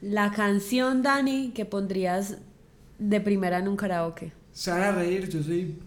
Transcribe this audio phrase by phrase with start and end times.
[0.00, 2.38] La canción, Dani, que pondrías
[2.98, 4.32] de primera en un karaoke.
[4.50, 5.78] Se van a reír, yo soy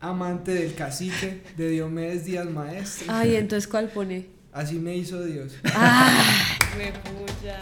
[0.00, 3.06] amante del cacique de Diomedes Díaz Maestro.
[3.08, 4.26] Ay, entonces ¿cuál pone?
[4.52, 5.56] Así me hizo Dios.
[5.74, 6.58] ¡Ah!
[6.76, 7.60] Me puya.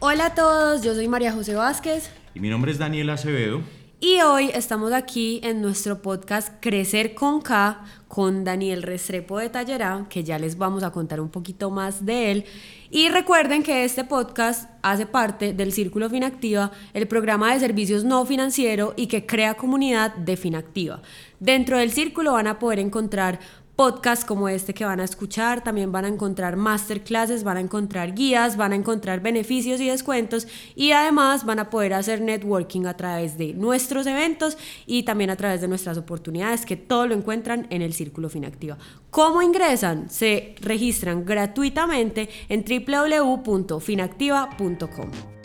[0.00, 3.62] Hola a todos, yo soy María José Vázquez Y mi nombre es Daniel Acevedo.
[3.98, 10.06] Y hoy estamos aquí en nuestro podcast Crecer con K con Daniel Restrepo de Tallerá,
[10.10, 12.44] que ya les vamos a contar un poquito más de él.
[12.90, 18.24] Y recuerden que este podcast hace parte del Círculo Finactiva, el programa de servicios no
[18.26, 21.00] financiero y que crea comunidad de Finactiva.
[21.40, 23.40] Dentro del círculo van a poder encontrar
[23.76, 28.14] podcasts como este que van a escuchar, también van a encontrar masterclasses, van a encontrar
[28.14, 32.96] guías, van a encontrar beneficios y descuentos y además van a poder hacer networking a
[32.96, 37.66] través de nuestros eventos y también a través de nuestras oportunidades que todo lo encuentran
[37.70, 38.78] en el Círculo Finactiva.
[39.10, 40.08] ¿Cómo ingresan?
[40.10, 45.35] Se registran gratuitamente en www.finactiva.com.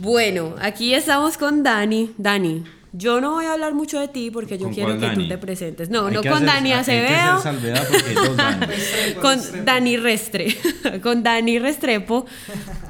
[0.00, 2.12] Bueno, aquí estamos con Dani.
[2.16, 5.28] Dani, yo no voy a hablar mucho de ti porque yo ¿Con quiero que tú
[5.28, 5.90] te presentes.
[5.90, 8.34] No, Hay no con hacer- Dani hay que hacer Acevedo,
[9.20, 9.64] con.
[9.66, 10.56] Dani Restre,
[11.02, 12.24] con Dani Restrepo.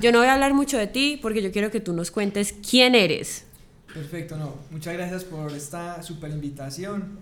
[0.01, 2.55] Yo no voy a hablar mucho de ti porque yo quiero que tú nos cuentes
[2.69, 3.45] quién eres.
[3.93, 4.55] Perfecto, no.
[4.71, 7.19] Muchas gracias por esta super invitación.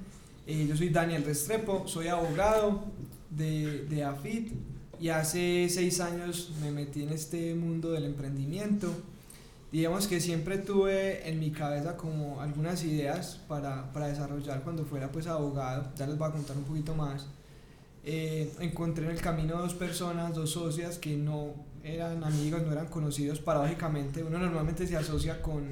[0.47, 2.84] Eh, yo soy Daniel Restrepo, soy abogado
[3.31, 4.53] de, de AFIT
[5.00, 8.92] y hace seis años me metí en este mundo del emprendimiento.
[9.70, 15.12] Digamos que siempre tuve en mi cabeza como algunas ideas para, para desarrollar cuando fuera
[15.12, 17.27] pues abogado, ya les voy a contar un poquito más.
[18.05, 21.52] Eh, encontré en el camino dos personas, dos socias que no
[21.84, 23.41] eran amigos, no eran conocidos.
[23.41, 25.64] Paradójicamente, uno normalmente se asocia con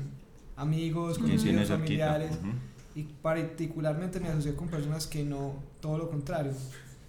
[0.56, 2.38] amigos, ¿Quién tiene conocidos, familiares,
[2.94, 6.52] y particularmente me asocié con personas que no, todo lo contrario,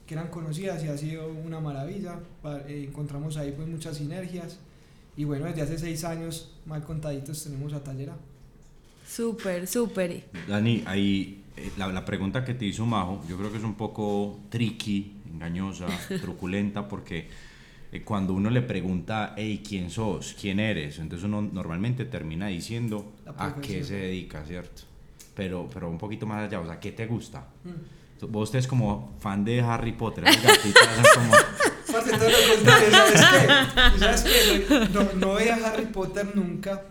[0.05, 2.19] que eran conocidas y ha sido una maravilla.
[2.67, 4.59] Eh, encontramos ahí pues muchas sinergias.
[5.17, 8.15] Y bueno, desde hace seis años, mal contaditos, tenemos a Tallera.
[9.07, 10.25] Súper, súper.
[10.47, 13.73] Dani, ahí eh, la, la pregunta que te hizo Majo, yo creo que es un
[13.73, 15.87] poco tricky, engañosa,
[16.21, 17.27] truculenta, porque
[17.91, 20.35] eh, cuando uno le pregunta, hey, ¿quién sos?
[20.39, 20.99] ¿Quién eres?
[20.99, 24.83] Entonces uno normalmente termina diciendo a qué se dedica, ¿cierto?
[25.33, 27.47] Pero, pero un poquito más allá, o sea, ¿qué te gusta?
[27.63, 28.27] Mm.
[28.31, 31.33] Vos es como fan de Harry Potter, esas gatitas como...
[33.99, 34.65] ¿sabes qué?
[34.93, 36.83] No, no veía Harry Potter nunca.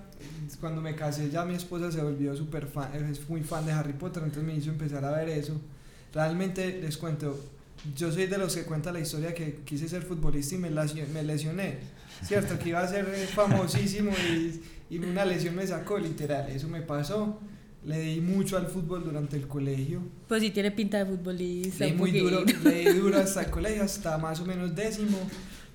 [0.61, 3.93] Cuando me casé ya mi esposa se volvió súper fan, es muy fan de Harry
[3.93, 5.61] Potter, entonces me hizo empezar a ver eso.
[6.15, 7.39] Realmente les cuento,
[7.95, 11.23] yo soy de los que cuenta la historia que quise ser futbolista y me, me
[11.23, 11.79] lesioné.
[12.23, 16.69] Cierto, que iba a ser eh, famosísimo y, y una lesión me sacó, literal, eso
[16.69, 17.39] me pasó.
[17.85, 20.01] Le di mucho al fútbol durante el colegio.
[20.27, 21.85] Pues sí tiene pinta de futbolista.
[21.85, 25.19] Leí muy duro, leí duro hasta el colegio, hasta más o menos décimo.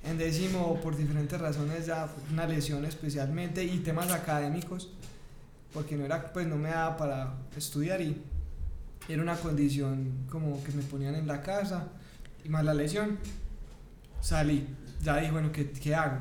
[0.03, 4.91] En décimo, por diferentes razones, ya una lesión especialmente y temas académicos,
[5.73, 8.21] porque no era, pues no me daba para estudiar y
[9.07, 11.89] era una condición como que me ponían en la casa
[12.43, 13.19] y más la lesión.
[14.21, 14.67] Salí,
[15.03, 16.17] ya dije, bueno, ¿qué, qué hago?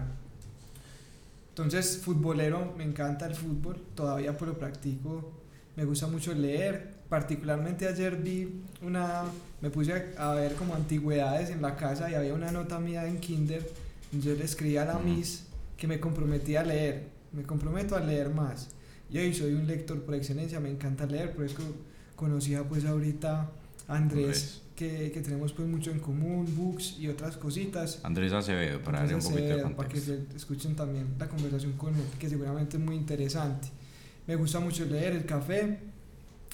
[1.51, 5.33] Entonces, futbolero, me encanta el fútbol, todavía pues lo practico,
[5.77, 9.25] me gusta mucho leer, particularmente ayer vi una,
[9.61, 13.19] me puse a, ver como antigüedades en la casa y había una nota mía en
[13.19, 13.69] kinder,
[14.13, 18.31] yo le escribí a la miss que me comprometí a leer, me comprometo a leer
[18.31, 18.69] más.
[19.11, 21.59] Y hoy soy un lector por excelencia, me encanta leer, por eso
[22.17, 23.51] conocía pues ahorita
[23.89, 24.63] a Andrés.
[24.77, 28.01] Que, que tenemos pues mucho en común, books y otras cositas.
[28.03, 30.31] Andrés Acevedo, para darle un poquito de eh, para que contexto.
[30.31, 33.69] se escuchen también la conversación con él, que seguramente es muy interesante.
[34.27, 35.79] Me gusta mucho leer, el café,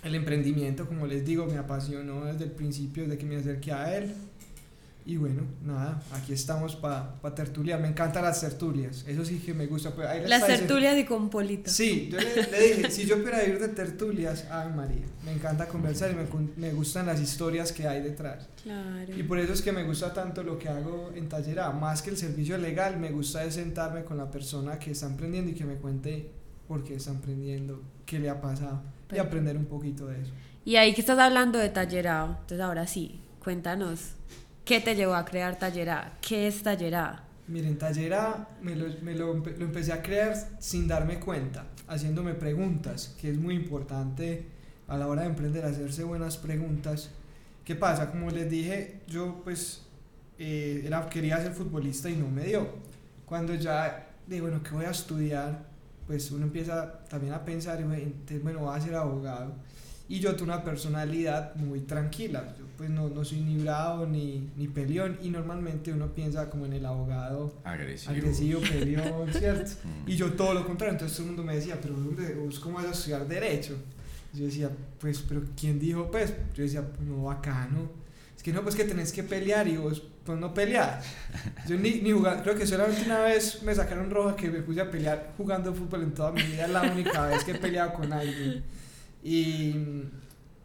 [0.07, 3.97] el emprendimiento, como les digo, me apasionó desde el principio, desde que me acerqué a
[3.97, 4.15] él.
[5.05, 7.81] Y bueno, nada, aquí estamos para pa tertuliar.
[7.81, 9.95] Me encantan las tertulias, eso sí que me gusta.
[9.95, 11.71] pues, ahí Las tertulias y con Polito.
[11.71, 15.69] Sí, yo le, le dije, si yo pudiera ir de tertulias, ay María, me encanta
[15.69, 16.27] conversar y me,
[16.57, 18.49] me gustan las historias que hay detrás.
[18.65, 19.17] Claro.
[19.17, 21.71] Y por eso es que me gusta tanto lo que hago en Taller A.
[21.71, 25.53] Más que el servicio legal, me gusta es sentarme con la persona que está emprendiendo
[25.53, 26.33] y que me cuente
[26.67, 29.29] por qué está emprendiendo, qué le ha pasado y Perfecto.
[29.29, 30.33] aprender un poquito de eso.
[30.65, 34.15] Y ahí que estás hablando de Tallerado, entonces ahora sí, cuéntanos,
[34.65, 36.11] ¿qué te llevó a crear Tallerado?
[36.21, 37.21] ¿Qué es Tallerado?
[37.49, 42.35] Miren, Taller A me, lo, me lo lo empecé a crear sin darme cuenta, haciéndome
[42.35, 44.47] preguntas, que es muy importante
[44.89, 47.11] a la hora de emprender, hacerse buenas preguntas.
[47.65, 48.11] ¿Qué pasa?
[48.11, 49.83] Como les dije, yo pues
[50.39, 52.69] eh, era, quería ser futbolista y no me dio.
[53.25, 55.67] Cuando ya digo, bueno, ¿qué voy a estudiar?
[56.07, 57.85] Pues uno empieza también a pensar,
[58.43, 59.55] bueno, voy a ser abogado.
[60.09, 62.55] Y yo tengo una personalidad muy tranquila.
[62.57, 65.19] Yo pues no, no soy ni bravo ni, ni peleón.
[65.23, 69.73] Y normalmente uno piensa como en el abogado agresivo, agresivo peleón, ¿cierto?
[69.87, 70.09] Mm.
[70.11, 70.93] Y yo todo lo contrario.
[70.93, 71.95] Entonces todo el mundo me decía, pero
[72.41, 73.77] ¿vos cómo vas a estudiar Derecho?
[74.33, 74.71] Yo decía,
[75.01, 76.11] pues, pero ¿quién dijo?
[76.11, 78.06] Pues, yo decía, no, bacano.
[78.47, 81.03] Que no, pues que tenés que pelear y vos, pues no pelear.
[81.67, 84.81] Yo ni, ni jugar, creo que solamente una vez me sacaron roja que me puse
[84.81, 88.13] a pelear jugando fútbol en toda mi vida, la única vez que he peleado con
[88.13, 88.63] alguien.
[89.25, 89.75] Y,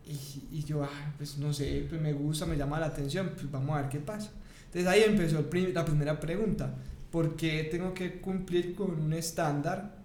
[0.06, 3.50] y, y yo, ah, pues no sé, pues me gusta, me llama la atención, pues
[3.50, 4.30] vamos a ver qué pasa.
[4.66, 5.44] Entonces ahí empezó
[5.74, 6.76] la primera pregunta,
[7.10, 9.96] ¿por qué tengo que cumplir con un estándar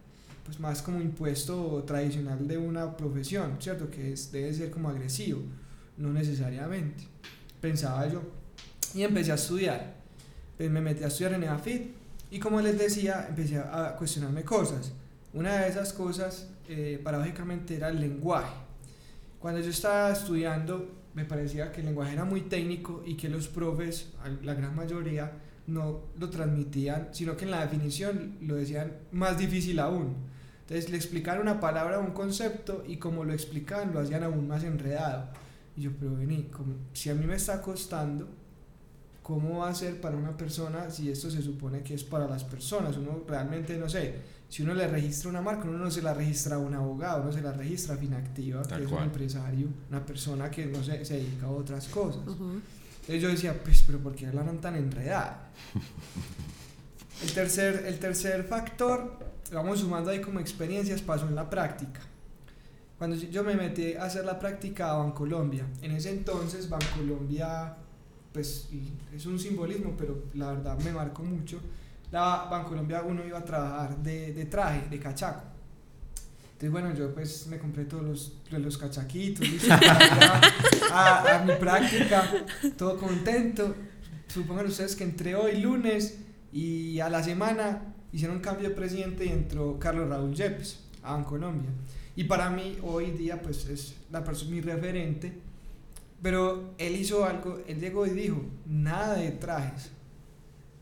[0.46, 3.90] pues más como impuesto tradicional de una profesión, ¿cierto?
[3.90, 5.42] Que es, debe ser como agresivo,
[5.98, 7.06] no necesariamente,
[7.60, 8.22] pensaba yo.
[8.94, 9.94] Y empecé a estudiar,
[10.56, 11.82] pues me metí a estudiar en EAFIT
[12.30, 14.92] y como les decía, empecé a cuestionarme cosas.
[15.32, 18.54] Una de esas cosas, eh, paradójicamente, era el lenguaje.
[19.38, 23.48] Cuando yo estaba estudiando, me parecía que el lenguaje era muy técnico y que los
[23.48, 24.08] profes,
[24.42, 25.32] la gran mayoría,
[25.66, 30.14] no lo transmitían, sino que en la definición lo decían más difícil aún.
[30.62, 34.64] Entonces le explicaron una palabra, un concepto, y como lo explicaban, lo hacían aún más
[34.64, 35.28] enredado.
[35.76, 38.26] Y yo, pero vení, como, si a mí me está costando,
[39.22, 42.44] ¿cómo va a ser para una persona si esto se supone que es para las
[42.44, 42.96] personas?
[42.96, 44.14] Uno realmente, no sé,
[44.48, 47.32] si uno le registra una marca, uno no se la registra a un abogado, uno
[47.32, 51.14] se la registra a Finactiva, que es un empresario, una persona que no sé, se
[51.14, 52.22] dedica a otras cosas.
[52.26, 55.50] Entonces yo decía, pues, pero ¿por qué hablan tan enredada?
[57.22, 59.18] el, tercer, el tercer factor
[59.52, 62.00] vamos sumando ahí como experiencias, pasó en la práctica.
[62.98, 67.76] Cuando yo me metí a hacer la práctica a Bancolombia, en ese entonces Bancolombia,
[68.32, 68.68] pues
[69.14, 71.60] es un simbolismo, pero la verdad me marcó mucho.
[72.10, 75.42] La Bancolombia uno iba a trabajar de, de traje, de cachaco.
[76.56, 79.46] Entonces, bueno, yo pues me compré todos los, los cachaquitos,
[80.90, 82.30] a, a, mi práctica,
[82.78, 83.74] todo contento.
[84.26, 86.18] Supongan ustedes que entré hoy lunes
[86.50, 91.22] y a la semana hicieron un cambio de presidente y entró Carlos Raúl Yepes a
[91.24, 91.68] Colombia.
[92.16, 95.32] Y para mí hoy día pues es la persona, mi referente,
[96.22, 99.90] pero él hizo algo, él llegó y dijo, nada de trajes,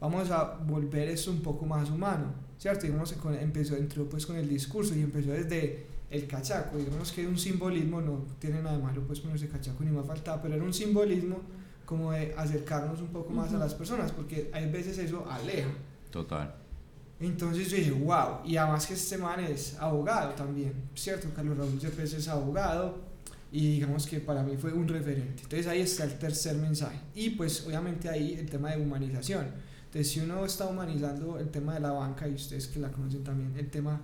[0.00, 2.86] vamos a volver esto un poco más humano, ¿cierto?
[2.86, 7.26] Digamos que empezó, entró pues con el discurso y empezó desde el cachaco, digamos que
[7.26, 10.62] un simbolismo, no tiene nada de malo pues ponerse cachaco ni más faltaba, pero era
[10.62, 11.40] un simbolismo
[11.84, 15.70] como de acercarnos un poco más a las personas, porque hay veces eso aleja.
[16.10, 16.63] Total.
[17.20, 21.28] Entonces yo dije, wow, y además que este man es abogado también, ¿cierto?
[21.34, 22.98] Carlos Raúl Yepes es abogado
[23.52, 25.42] y digamos que para mí fue un referente.
[25.44, 26.98] Entonces ahí está el tercer mensaje.
[27.14, 29.46] Y pues obviamente ahí el tema de humanización.
[29.86, 33.22] Entonces si uno está humanizando el tema de la banca y ustedes que la conocen
[33.22, 34.00] también, el tema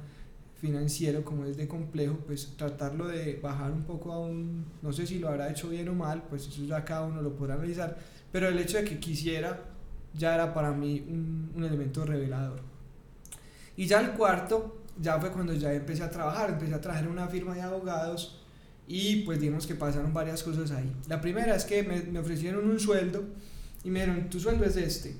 [0.61, 5.07] financiero como es de complejo, pues tratarlo de bajar un poco a un, no sé
[5.07, 7.99] si lo habrá hecho bien o mal, pues eso ya cada uno lo podrá analizar,
[8.31, 9.65] pero el hecho de que quisiera
[10.15, 12.61] ya era para mí un, un elemento revelador.
[13.81, 17.27] Y ya el cuarto, ya fue cuando ya empecé a trabajar, empecé a trabajar una
[17.29, 18.39] firma de abogados
[18.87, 20.95] y pues digamos que pasaron varias cosas ahí.
[21.09, 23.25] La primera es que me, me ofrecieron un sueldo
[23.83, 25.17] y me dijeron, tu sueldo es este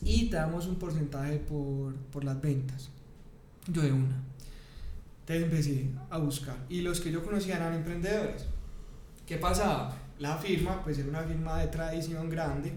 [0.00, 2.88] y te damos un porcentaje por, por las ventas.
[3.66, 4.22] Yo de una.
[5.26, 8.46] Entonces empecé a buscar y los que yo conocía eran emprendedores.
[9.26, 9.94] ¿Qué pasaba?
[10.18, 12.72] La firma, pues era una firma de tradición grande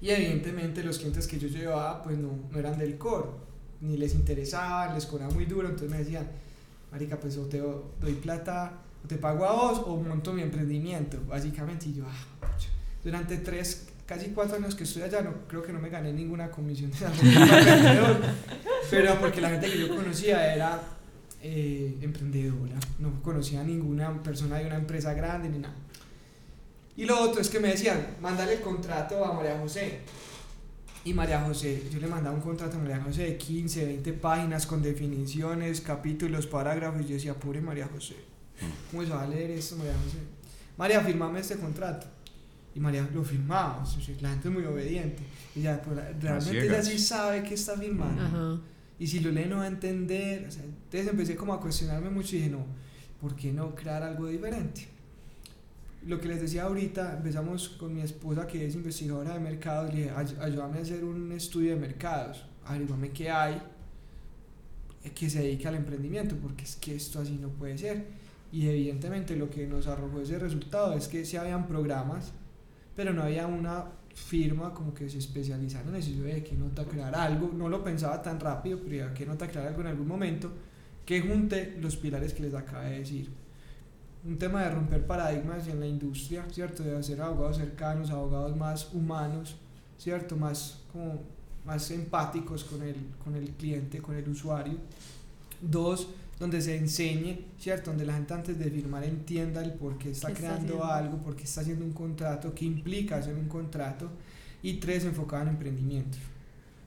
[0.00, 3.46] y evidentemente los clientes que yo llevaba pues no, no eran del core
[3.80, 6.28] ni les interesaba, les cobraba muy duro, entonces me decían,
[6.90, 8.72] marica, pues o te doy plata,
[9.04, 12.48] o te pago a vos, o monto mi emprendimiento, básicamente, y yo, ah,
[13.04, 16.50] durante tres, casi cuatro años que estoy allá, no, creo que no me gané ninguna
[16.50, 16.98] comisión de
[18.90, 20.80] pero porque la gente que yo conocía era
[21.42, 25.74] eh, emprendedora, no conocía a ninguna persona de una empresa grande ni nada.
[26.96, 30.00] Y lo otro es que me decían, mándale el contrato a María José.
[31.04, 34.66] Y María José, yo le mandaba un contrato a María José de 15, 20 páginas
[34.66, 37.02] con definiciones, capítulos, parágrafos.
[37.02, 38.16] Y yo decía, pobre María José,
[38.60, 38.90] mm.
[38.90, 40.18] ¿cómo se va a leer esto, María José?
[40.76, 42.06] María, firmame este contrato.
[42.74, 43.84] Y María lo firmaba.
[44.20, 45.22] La gente es muy obediente.
[45.54, 48.62] Y ya, pues, realmente ella sí sabe que está firmando.
[48.98, 50.42] Y si lo lee, no va a entender.
[50.42, 52.66] entonces empecé como a cuestionarme mucho y dije, no,
[53.20, 54.88] ¿por qué no crear algo diferente?
[56.06, 60.02] Lo que les decía ahorita, empezamos con mi esposa que es investigadora de mercados, le
[60.02, 63.60] dije, ayúdame a hacer un estudio de mercados, averiguame qué hay
[65.14, 68.06] que se dedique al emprendimiento, porque es que esto así no puede ser.
[68.50, 72.32] Y evidentemente lo que nos arrojó ese resultado es que sí habían programas,
[72.96, 76.22] pero no había una firma como que se especializaron en eso.
[76.22, 79.82] De qué nota crear algo, no lo pensaba tan rápido, pero qué nota crear algo
[79.82, 80.52] en algún momento
[81.04, 83.30] que junte los pilares que les acabé de decir.
[84.24, 86.82] Un tema de romper paradigmas en la industria, ¿cierto?
[86.82, 89.56] De hacer abogados cercanos, abogados más humanos,
[89.96, 90.36] ¿cierto?
[90.36, 91.20] Más, como,
[91.64, 94.78] más empáticos con el, con el cliente, con el usuario.
[95.60, 96.08] Dos,
[96.38, 97.90] donde se enseñe, ¿cierto?
[97.90, 101.44] Donde la gente antes de firmar entienda el por qué está creando algo, por qué
[101.44, 104.08] está haciendo un contrato, qué implica hacer un contrato.
[104.62, 106.18] Y tres, enfocado en emprendimiento,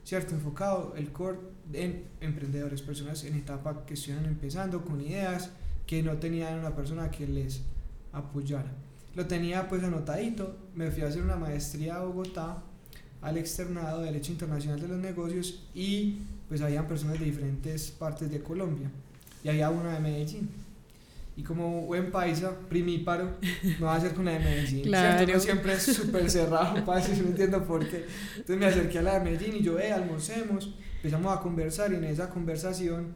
[0.04, 0.34] ¿cierto?
[0.34, 1.38] Enfocado el core
[1.72, 5.50] en emprendedores, personas en etapa que estuvieran empezando con ideas
[5.86, 7.62] que no tenían una persona que les
[8.12, 8.72] apoyara.
[9.14, 12.62] Lo tenía pues anotadito, me fui a hacer una maestría a Bogotá
[13.20, 18.30] al externado de Derecho Internacional de los Negocios y pues habían personas de diferentes partes
[18.30, 18.90] de Colombia
[19.44, 20.50] y había una de Medellín.
[21.34, 24.82] Y como buen paisa, primíparo, me va a hacer con la de Medellín.
[24.82, 25.40] Claro.
[25.40, 28.06] siempre es súper cerrado, paisa, yo no entiendo por qué.
[28.36, 31.96] Entonces me acerqué a la de Medellín y yo, eh, almorcemos, empezamos a conversar y
[31.96, 33.14] en esa conversación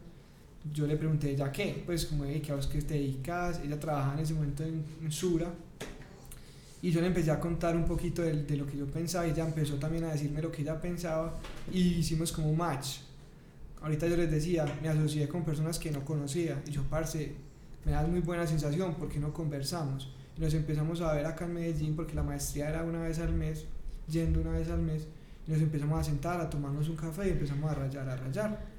[0.72, 3.60] yo le pregunté ella qué, pues como, ¿qué a vos que te dedicas?
[3.64, 5.52] Ella trabajaba en ese momento en, en, Sura.
[6.82, 9.30] Y yo le empecé a contar un poquito de, de, lo que yo pensaba y
[9.30, 11.34] ella empezó también a decirme lo que ella pensaba
[11.72, 12.98] y hicimos como un match.
[13.80, 17.34] Ahorita yo les decía, me asocié con personas que no conocía y yo, parce,
[17.84, 20.12] me da muy buena sensación porque no conversamos.
[20.36, 23.32] Y nos empezamos a ver acá en Medellín porque la maestría era una vez al
[23.32, 23.64] mes,
[24.08, 25.06] yendo una vez al mes.
[25.46, 28.75] Y nos empezamos a sentar, a tomarnos un café y empezamos a rayar, a rayar.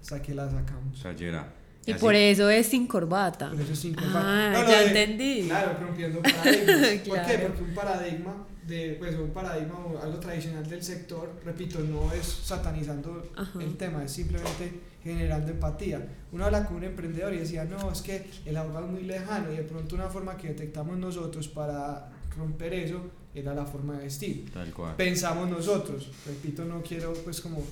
[0.00, 0.98] Hasta que la sacamos.
[0.98, 1.52] O sea, Yera,
[1.88, 3.50] y por eso es sin corbata.
[3.50, 4.20] Por eso es sin corbata.
[4.22, 5.44] Ah, no, ya de, entendí.
[5.46, 6.76] Claro, rompiendo paradigmas.
[6.76, 7.28] ¿Por claro.
[7.28, 7.38] qué?
[7.38, 12.26] Porque un paradigma de pues un paradigma o algo tradicional del sector, repito, no es
[12.26, 13.62] satanizando Ajá.
[13.62, 16.06] el tema, es simplemente generando empatía.
[16.32, 19.50] Uno habla con un emprendedor y decía, no, es que el abogado es muy lejano
[19.50, 24.04] y de pronto una forma que detectamos nosotros para romper eso era la forma de
[24.04, 24.50] vestir.
[24.52, 24.96] Tal cual.
[24.96, 27.62] Pensamos nosotros, repito, no quiero pues como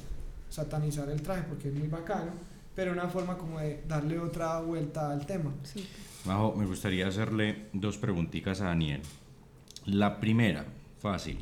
[0.48, 2.32] satanizar el traje porque es muy bacano,
[2.74, 5.52] pero una forma como de darle otra vuelta al tema.
[5.62, 5.86] Sí.
[6.24, 9.00] Majo, me gustaría hacerle dos preguntitas a Daniel.
[9.86, 10.66] La primera,
[10.98, 11.38] fácil.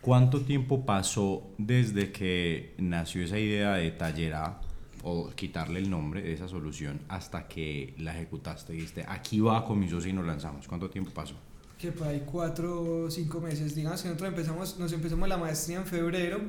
[0.00, 4.60] ¿Cuánto tiempo pasó desde que nació esa idea de Tallera
[5.04, 8.72] o quitarle el nombre de esa solución hasta que la ejecutaste?
[8.72, 10.66] Dijiste, aquí va con mi socio y nos lanzamos.
[10.66, 11.34] ¿Cuánto tiempo pasó?
[11.78, 13.76] Que por ahí cuatro o cinco meses.
[13.76, 16.40] Digamos que nosotros empezamos, nos empezamos la maestría en febrero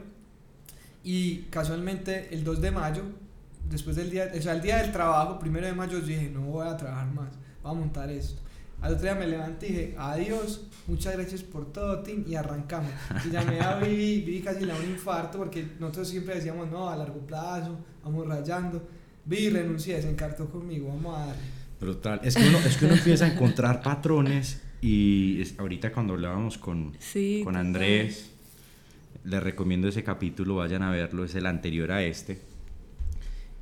[1.03, 3.03] y casualmente el 2 de mayo,
[3.69, 6.41] después del día, o sea, el día del trabajo, primero de mayo, yo dije, no
[6.41, 7.29] voy a trabajar más,
[7.62, 8.41] voy a montar esto.
[8.81, 12.91] Al otro día me levanté y dije, adiós, muchas gracias por todo, Tim, y arrancamos.
[13.25, 16.89] Y llamé a Vivi, Vivi casi le da un infarto porque nosotros siempre decíamos, no,
[16.89, 18.86] a largo plazo, vamos rayando.
[19.24, 21.41] Vivi renuncié, se encartó conmigo, vamos a darle.
[21.79, 22.19] Brutal.
[22.24, 26.57] Es que uno, es que uno empieza a encontrar patrones y es, ahorita cuando hablábamos
[26.57, 28.33] con, sí, con Andrés,
[29.24, 32.53] les recomiendo ese capítulo, vayan a verlo, es el anterior a este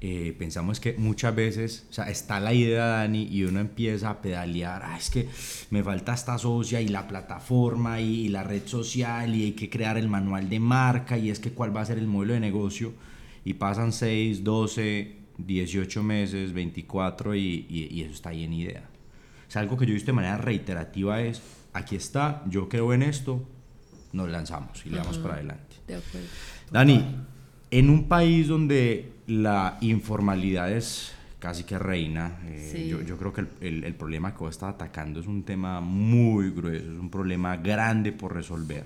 [0.03, 4.19] eh, pensamos que muchas veces, o sea, está la idea, Dani, y uno empieza a
[4.19, 5.29] pedalear, ah, es que
[5.69, 9.99] me falta esta socia y la plataforma y, la red social y hay que crear
[9.99, 12.93] el manual de marca y es que cuál va a ser el modelo de negocio
[13.45, 18.89] y pasan 6, 12, 18 meses, 24 y, y, y eso está ahí en idea.
[19.47, 22.91] O sea, algo que yo he visto de manera reiterativa es, aquí está, yo creo
[22.95, 23.47] en esto,
[24.13, 25.75] nos lanzamos y le damos para adelante.
[25.87, 26.27] De acuerdo.
[26.71, 27.05] Dani,
[27.71, 32.87] en un país donde la informalidad es casi que reina, eh, Sí.
[32.87, 35.81] yo, yo creo que el, el- el problema que vos estás atacando es un tema
[35.81, 38.85] muy grueso, es un problema grande por resolver.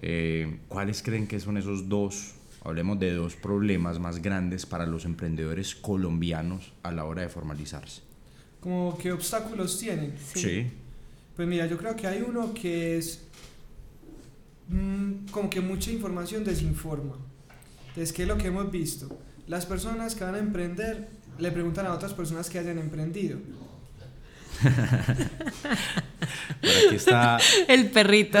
[0.00, 5.04] Eh, ¿Cuáles creen que son esos dos, hablemos de dos problemas más grandes para los
[5.04, 8.02] emprendedores colombianos a la hora de formalizarse?
[8.60, 10.14] Como, ¿qué obstáculos tienen?
[10.34, 10.68] Sí.
[11.34, 13.24] Pues mira, yo creo que hay uno que es
[14.68, 17.16] mm, como que mucha información desinforma.
[17.88, 19.08] Entonces, ¿qué es lo que hemos visto?
[19.46, 21.08] Las personas que van a emprender
[21.38, 23.38] le preguntan a otras personas que hayan emprendido.
[26.60, 28.38] Por aquí está El perrito.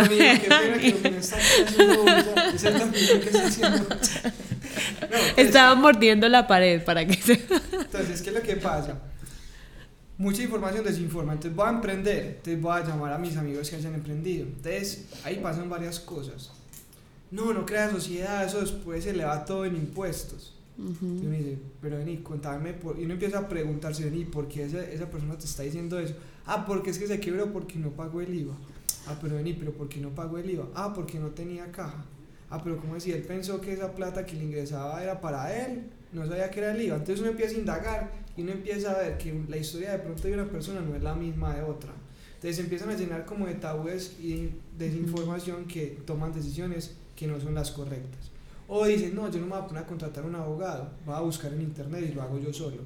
[5.36, 7.32] Estaba mordiendo la pared para que se...
[7.32, 8.98] Entonces, ¿qué es lo que pasa?
[10.18, 11.32] Mucha información desinforma.
[11.32, 12.26] Entonces, voy a emprender.
[12.26, 14.46] Entonces, voy a llamar a mis amigos que hayan emprendido.
[14.46, 16.50] Entonces, ahí pasan varias cosas.
[17.30, 20.54] No, no crea sociedad, eso después se le va todo en impuestos.
[20.78, 20.82] Y
[21.26, 22.72] uno dice, pero vení, contame.
[22.72, 22.98] Por...
[22.98, 26.14] Y uno empieza a preguntarse, vení, ¿por qué esa, esa persona te está diciendo eso?
[26.46, 28.54] Ah, porque es que se quebró porque no pagó el IVA.
[29.06, 30.68] Ah, pero vení, pero ¿por qué no pagó el IVA?
[30.74, 32.04] Ah, porque no tenía caja.
[32.50, 33.16] Ah, pero ¿cómo decía?
[33.16, 36.72] Él pensó que esa plata que le ingresaba era para él, no sabía que era
[36.72, 36.96] el IVA.
[36.96, 40.22] Entonces uno empieza a indagar y uno empieza a ver que la historia de pronto
[40.22, 41.92] de una persona no es la misma de otra.
[42.36, 47.54] Entonces empiezan a llenar como de tabúes y desinformación que toman decisiones que no son
[47.54, 48.30] las correctas.
[48.68, 51.16] O dicen, no, yo no me voy a poner a contratar a un abogado, voy
[51.16, 52.82] a buscar en internet y lo hago yo solo.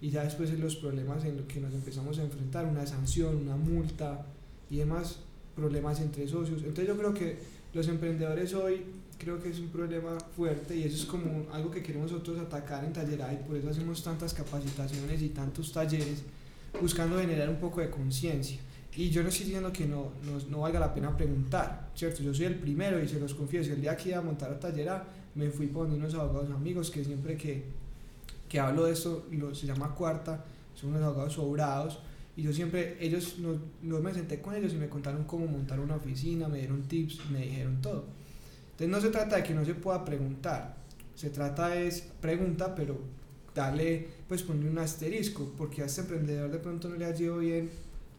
[0.00, 3.34] Y ya después en los problemas en los que nos empezamos a enfrentar, una sanción,
[3.36, 4.24] una multa
[4.70, 5.20] y demás
[5.56, 6.60] problemas entre socios.
[6.60, 7.38] Entonces yo creo que
[7.72, 8.84] los emprendedores hoy
[9.18, 12.84] creo que es un problema fuerte y eso es como algo que queremos nosotros atacar
[12.84, 16.22] en Tallerá y por eso hacemos tantas capacitaciones y tantos talleres
[16.80, 18.58] buscando generar un poco de conciencia.
[18.94, 22.22] Y yo no estoy diciendo que no, no, no, valga la pena preguntar, ¿cierto?
[22.22, 24.58] Yo soy el primero y se los confieso, el día que iba a montar a
[24.58, 25.04] Tallera
[25.34, 27.64] me fui con unos abogados amigos que siempre que,
[28.48, 30.44] que hablo de esto, lo, se llama cuarta,
[30.74, 31.98] son unos abogados sobrados
[32.36, 35.80] y yo siempre, ellos, no, no me senté con ellos y me contaron cómo montar
[35.80, 38.04] una oficina, me dieron tips, me dijeron todo.
[38.76, 40.76] Entonces no se trata de que no se pueda preguntar,
[41.14, 42.98] se trata es pregunta, pero
[43.54, 47.38] darle, pues poner un asterisco, porque a este emprendedor de pronto no le ha ido
[47.38, 47.70] bien,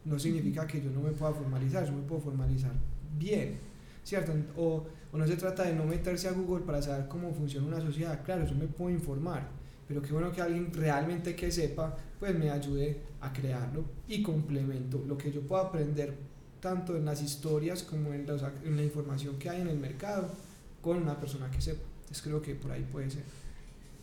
[0.04, 2.72] no significa que yo no me pueda formalizar, yo me puedo formalizar
[3.16, 3.54] bien,
[4.02, 4.32] ¿cierto?
[4.56, 7.80] O, o no se trata de no meterse a Google para saber cómo funciona una
[7.80, 9.46] sociedad, claro, yo me puedo informar,
[9.86, 15.04] pero qué bueno que alguien realmente que sepa, pues me ayude a crearlo y complemento
[15.06, 16.16] lo que yo puedo aprender
[16.58, 20.28] tanto en las historias como en, los, en la información que hay en el mercado
[20.88, 21.82] con una persona que sepa.
[22.00, 23.22] Entonces creo que por ahí puede ser.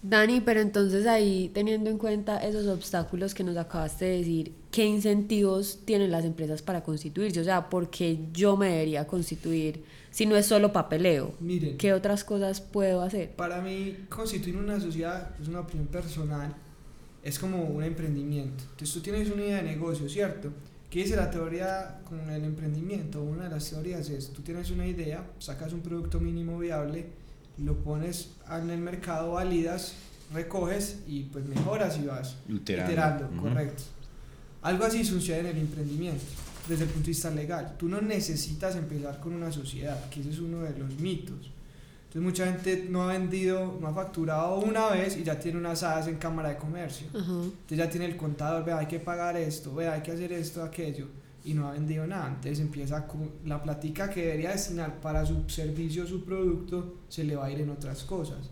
[0.07, 4.85] Dani, pero entonces ahí teniendo en cuenta esos obstáculos que nos acabaste de decir, ¿qué
[4.85, 7.39] incentivos tienen las empresas para constituirse?
[7.39, 11.33] O sea, ¿por qué yo me debería constituir si no es solo papeleo?
[11.39, 13.35] Miren, ¿Qué otras cosas puedo hacer?
[13.35, 16.55] Para mí, constituir una sociedad es una opinión personal,
[17.23, 18.63] es como un emprendimiento.
[18.63, 20.51] Entonces tú tienes una idea de negocio, ¿cierto?
[20.95, 23.21] ¿Qué dice la teoría con el emprendimiento?
[23.21, 27.07] Una de las teorías es, tú tienes una idea, sacas un producto mínimo viable,
[27.57, 29.95] lo pones en el mercado, validas,
[30.33, 32.91] recoges y pues mejoras y vas Iterando.
[32.93, 33.83] iterando, correcto.
[34.61, 36.23] Algo así sucede en el emprendimiento,
[36.69, 37.75] desde el punto de vista legal.
[37.77, 41.51] Tú no necesitas empezar con una sociedad, que ese es uno de los mitos.
[42.15, 45.83] Entonces mucha gente no ha vendido, no ha facturado una vez y ya tiene unas
[45.83, 47.07] hadas en cámara de comercio.
[47.13, 50.63] Entonces ya tiene el contador, vea, hay que pagar esto, vea, hay que hacer esto,
[50.63, 51.07] aquello,
[51.43, 52.29] y no ha vendido nada.
[52.29, 57.35] Entonces empieza con la platica que debería destinar para su servicio, su producto, se le
[57.35, 58.49] va a ir en otras cosas.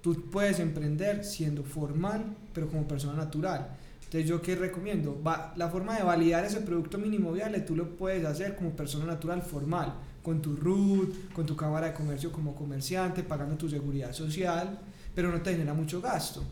[0.00, 3.66] Tú puedes emprender siendo formal, pero como persona natural.
[4.04, 5.20] Entonces, ¿yo qué recomiendo?
[5.26, 9.06] Va, la forma de validar ese producto mínimo viable, tú lo puedes hacer como persona
[9.06, 9.92] natural formal,
[10.26, 14.76] con tu RUT, con tu cámara de comercio como comerciante, pagando tu seguridad social,
[15.14, 16.42] pero no te genera mucho gasto.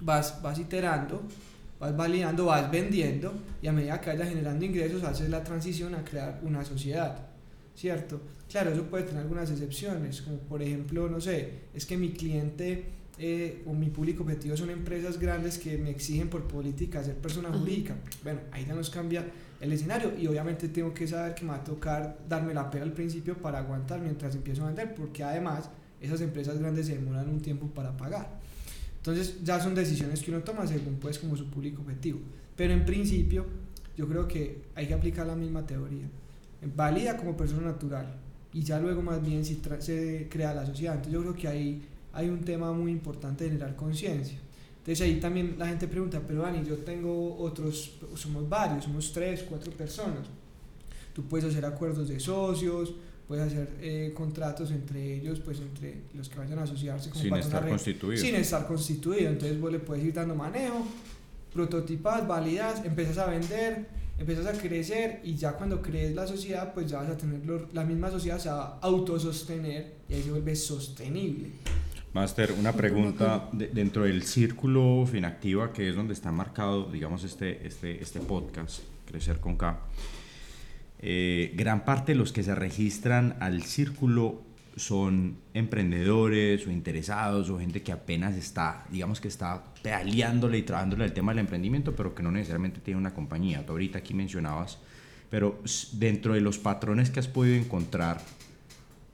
[0.00, 1.22] Vas, vas iterando,
[1.78, 3.32] vas validando, vas vendiendo,
[3.62, 7.26] y a medida que vayas generando ingresos, haces la transición a crear una sociedad,
[7.74, 8.20] ¿cierto?
[8.50, 12.84] Claro, eso puede tener algunas excepciones, como por ejemplo, no sé, es que mi cliente
[13.22, 17.52] eh, o mi público objetivo son empresas grandes que me exigen por política ser persona
[17.52, 17.94] jurídica.
[18.22, 19.26] Bueno, ahí ya nos cambia
[19.60, 22.86] el escenario y obviamente tengo que saber que me va a tocar darme la pena
[22.86, 25.68] al principio para aguantar mientras empiezo a vender, porque además
[26.00, 28.40] esas empresas grandes se demoran un tiempo para pagar.
[28.96, 32.20] Entonces ya son decisiones que uno toma según pues como su público objetivo.
[32.56, 33.44] Pero en principio
[33.98, 36.08] yo creo que hay que aplicar la misma teoría.
[36.74, 38.06] Valida como persona natural
[38.54, 40.94] y ya luego más bien si se crea la sociedad.
[40.94, 44.38] Entonces yo creo que ahí hay un tema muy importante de generar conciencia.
[44.78, 49.44] Entonces ahí también la gente pregunta, pero Dani, yo tengo otros, somos varios, somos tres,
[49.48, 50.26] cuatro personas.
[51.12, 52.94] Tú puedes hacer acuerdos de socios,
[53.28, 57.34] puedes hacer eh, contratos entre ellos, pues entre los que vayan a asociarse como Sin
[57.36, 58.20] estar constituido.
[58.24, 59.28] sin estar constituido.
[59.30, 60.84] Entonces vos le puedes ir dando manejo,
[61.52, 63.86] prototipas, validas, empiezas a vender,
[64.18, 67.68] empiezas a crecer y ya cuando crees la sociedad, pues ya vas a tener lo-
[67.72, 71.48] la misma sociedad se va a autosostener y ahí se vuelve sostenible.
[72.12, 77.64] Master, una pregunta de- dentro del círculo Finactiva, que es donde está marcado, digamos, este,
[77.66, 79.78] este, este podcast, Crecer con K.
[81.02, 84.42] eh, gran parte de los que se registran al círculo
[84.76, 91.04] son emprendedores o interesados o gente que apenas está, digamos que está pedaleándole y trabajándole
[91.04, 93.64] el tema del emprendimiento, pero que no necesariamente tiene una compañía.
[93.64, 94.78] Tú ahorita aquí mencionabas,
[95.30, 95.60] pero
[95.92, 98.20] dentro de los patrones que has podido encontrar,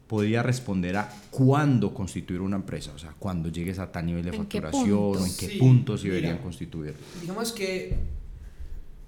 [0.07, 4.37] podría responder a cuándo constituir una empresa, o sea, cuándo llegues a tal nivel de
[4.37, 6.15] ¿En qué facturación o en qué Sí, puntos mira.
[6.15, 6.95] deberían constituir.
[7.21, 7.97] Digamos que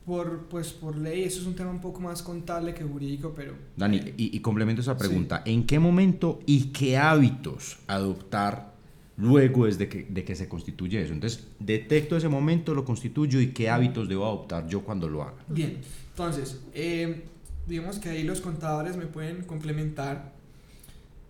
[0.04, 3.52] por, pues, por ley eso es un tema un poco más contable que jurídico, pero...
[3.76, 8.72] Dani, y, y complemento esa pregunta, ¿en qué momento y qué hábitos adoptar
[9.18, 11.12] luego desde que, de que se constituye eso?
[11.12, 15.44] Entonces, detecto ese momento, lo constituyo y qué hábitos debo adoptar yo cuando lo haga.
[15.46, 15.78] Bien,
[16.10, 17.24] entonces, eh,
[17.66, 20.32] digamos que ahí los contadores me pueden complementar,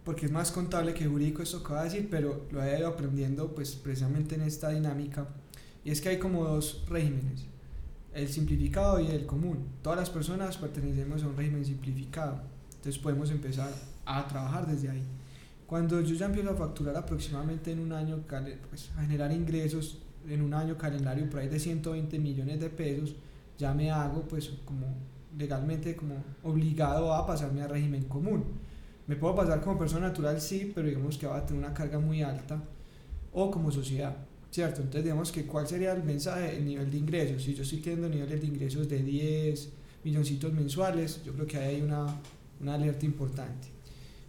[0.09, 2.89] porque es más contable que jurídico esto que voy a decir, pero lo he ido
[2.89, 5.29] aprendiendo pues precisamente en esta dinámica,
[5.85, 7.45] y es que hay como dos regímenes.
[8.15, 9.67] el simplificado y el común.
[9.83, 12.41] Todas las personas pertenecemos a un régimen simplificado,
[12.77, 13.71] entonces podemos empezar
[14.07, 15.03] a trabajar desde ahí.
[15.67, 18.21] Cuando yo ya empiezo a facturar aproximadamente en un año,
[18.71, 23.15] pues, a generar ingresos en un año calendario por ahí de 120 millones de pesos,
[23.59, 24.87] ya me hago pues como
[25.37, 28.68] legalmente como obligado a pasarme a régimen común.
[29.09, 31.99] Me puedo pasar como persona natural, sí, pero digamos que va a tener una carga
[31.99, 32.63] muy alta,
[33.33, 34.15] o como sociedad,
[34.51, 34.83] ¿cierto?
[34.83, 37.43] Entonces digamos que cuál sería el mensaje, el nivel de ingresos.
[37.43, 39.71] Si yo estoy teniendo niveles de ingresos de 10
[40.05, 42.07] milloncitos mensuales, yo creo que ahí hay una,
[42.61, 43.69] una alerta importante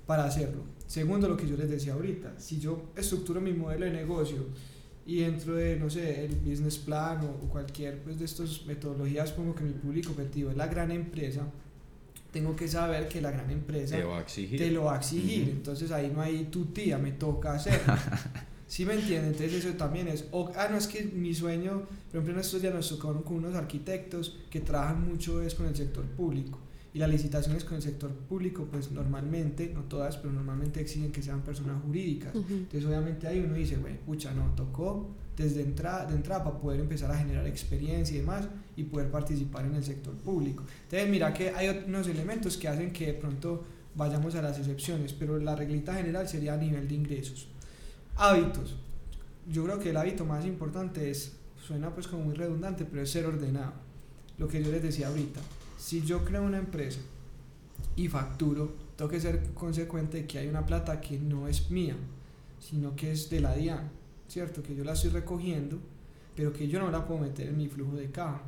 [0.05, 0.63] para hacerlo.
[0.87, 4.45] Segundo, lo que yo les decía ahorita, si yo estructuro mi modelo de negocio
[5.05, 9.53] y dentro de, no sé, el business plan o, cualquier pues, de estas metodologías, como
[9.53, 11.45] que mi público objetivo es la gran empresa,
[12.31, 14.59] tengo que saber que la gran empresa te, va a exigir.
[14.59, 15.49] te lo va a exigir.
[15.49, 17.93] Entonces ahí no hay tu tía, me toca hacerlo.
[18.67, 19.31] ¿Sí me entienden?
[19.31, 22.73] Entonces eso también es, ah, no, es que mi sueño, por ejemplo en estos días
[22.73, 26.59] nos tocaron con unos arquitectos que trabajan mucho es con el sector público
[26.93, 31.21] y las licitaciones con el sector público, pues normalmente, no todas, pero normalmente exigen que
[31.21, 32.33] sean personas jurídicas.
[32.35, 36.79] Entonces, obviamente ahí uno dice, bueno, pucha, no, tocó desde entrada, de entrada para poder
[36.79, 40.63] empezar a generar experiencia y demás y poder participar en el sector público.
[40.83, 43.63] Entonces, mira que hay unos elementos que hacen que de pronto
[43.95, 47.47] vayamos a las excepciones, pero la reglita general sería a nivel de ingresos.
[48.15, 48.75] Hábitos.
[49.51, 51.33] Yo creo que el hábito más importante es,
[51.65, 53.73] suena pues como muy redundante, pero es ser ordenado.
[54.39, 55.39] Lo que yo les decía ahorita
[55.79, 56.99] si yo creo una empresa
[57.95, 61.95] y facturo, tengo que ser consecuente de que hay una plata que no es mía,
[62.59, 63.89] sino que es de la DIAN,
[64.27, 64.61] ¿cierto?
[64.61, 65.79] Que yo la estoy recogiendo,
[66.35, 68.41] pero que yo no la puedo meter en mi flujo de caja.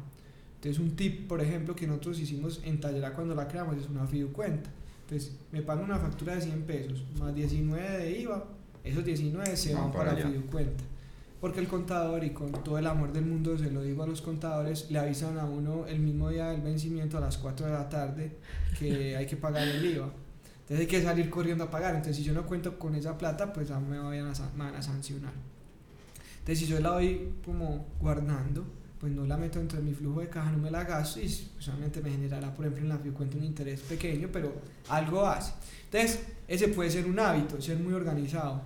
[0.55, 4.05] Entonces, un tip, por ejemplo, que nosotros hicimos en Tallera cuando la creamos es una
[4.05, 4.69] fiducuenta.
[5.03, 8.45] Entonces, me pagan una factura de 100 pesos más 19 de IVA,
[8.83, 10.83] esos 19 se van, para, la fiducuenta
[11.41, 14.21] porque el contador, y con todo el amor del mundo se lo digo a los
[14.21, 17.89] contadores, le avisan a uno el mismo día del vencimiento a las 4 de la
[17.89, 18.37] tarde
[18.77, 20.05] que hay que pagar el IVA.
[20.61, 21.95] Entonces hay que salir corriendo a pagar.
[21.95, 24.81] Entonces si yo no cuento con esa plata, pues me, vayan a, me van a
[24.83, 25.33] sancionar.
[26.39, 28.63] Entonces si yo la voy como guardando,
[28.99, 31.27] pues no la meto dentro de mi flujo de caja, no me la gasto y
[31.27, 34.53] solamente me generará, por ejemplo, en la cuenta un interés pequeño, pero
[34.89, 35.53] algo hace.
[35.85, 38.61] Entonces, ese puede ser un hábito, ser muy organizado.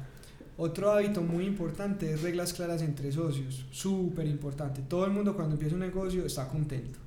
[0.58, 4.82] Otro hábito muy importante es reglas claras entre socios, súper importante.
[4.88, 7.00] Todo el mundo cuando empieza un negocio está contento.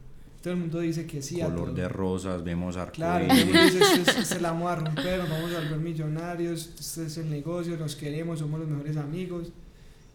[0.42, 1.40] Todo el mundo dice que sí.
[1.40, 2.94] Color de rosas, vemos arcoíris.
[2.94, 7.16] Claro, dice, este, este la vamos a romper, nos vamos a volver millonarios, este es
[7.18, 9.50] el negocio, nos queremos, somos los mejores amigos.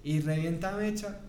[0.04, 1.20] Y revienta mecha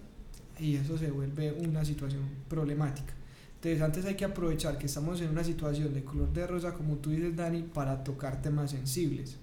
[0.58, 3.14] y eso se vuelve una situación problemática.
[3.54, 6.96] Entonces antes hay que aprovechar que estamos en una situación de color de rosa, como
[6.96, 9.38] tú dices, Dani, para tocar temas sensibles,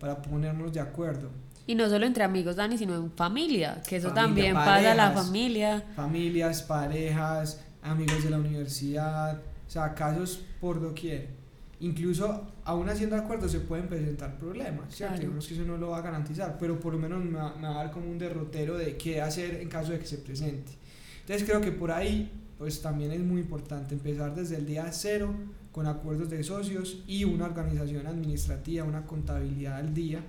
[0.00, 1.28] para ponernos de acuerdo
[1.68, 5.84] y no solo entre amigos, Dani, sino en familia, que eso también pasa la familia.
[5.94, 11.28] Familias, parejas, amigos de la universidad, o sea, casos por doquier.
[11.80, 15.20] Incluso, aún haciendo acuerdos, se pueden presentar problemas, ¿cierto?
[15.20, 15.38] Claro.
[15.46, 17.74] que eso no lo va a garantizar, pero por lo menos me va, me va
[17.74, 20.72] a dar como un derrotero de qué hacer en caso de que se presente.
[21.20, 25.34] Entonces, creo que por ahí, pues también es muy importante empezar desde el día cero
[25.70, 30.22] con acuerdos de socios y una organización administrativa, una contabilidad al día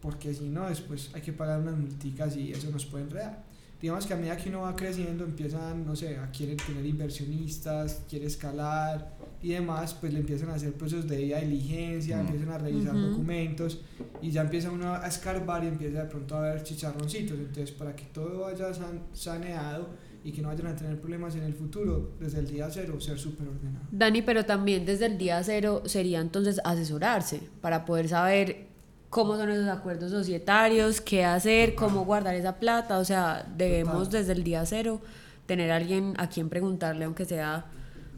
[0.00, 3.44] porque si no, después hay que pagar unas multicas y eso nos puede enredar.
[3.80, 8.02] Digamos que a medida que uno va creciendo, empiezan, no sé, a quieren tener inversionistas,
[8.10, 12.94] quiere escalar y demás, pues le empiezan a hacer procesos de diligencia, empiezan a revisar
[12.94, 13.80] documentos
[14.20, 17.38] y ya empieza uno a escarbar y empieza de pronto a ver chicharroncitos.
[17.38, 18.70] Entonces, para que todo vaya
[19.14, 19.88] saneado
[20.22, 23.18] y que no vayan a tener problemas en el futuro, desde el día cero, ser
[23.18, 23.86] súper ordenado.
[23.90, 28.69] Dani, pero también desde el día cero sería entonces asesorarse para poder saber
[29.10, 34.32] cómo son esos acuerdos societarios, qué hacer, cómo guardar esa plata, o sea, debemos desde
[34.32, 35.00] el día cero
[35.46, 37.66] tener a alguien a quien preguntarle, aunque sea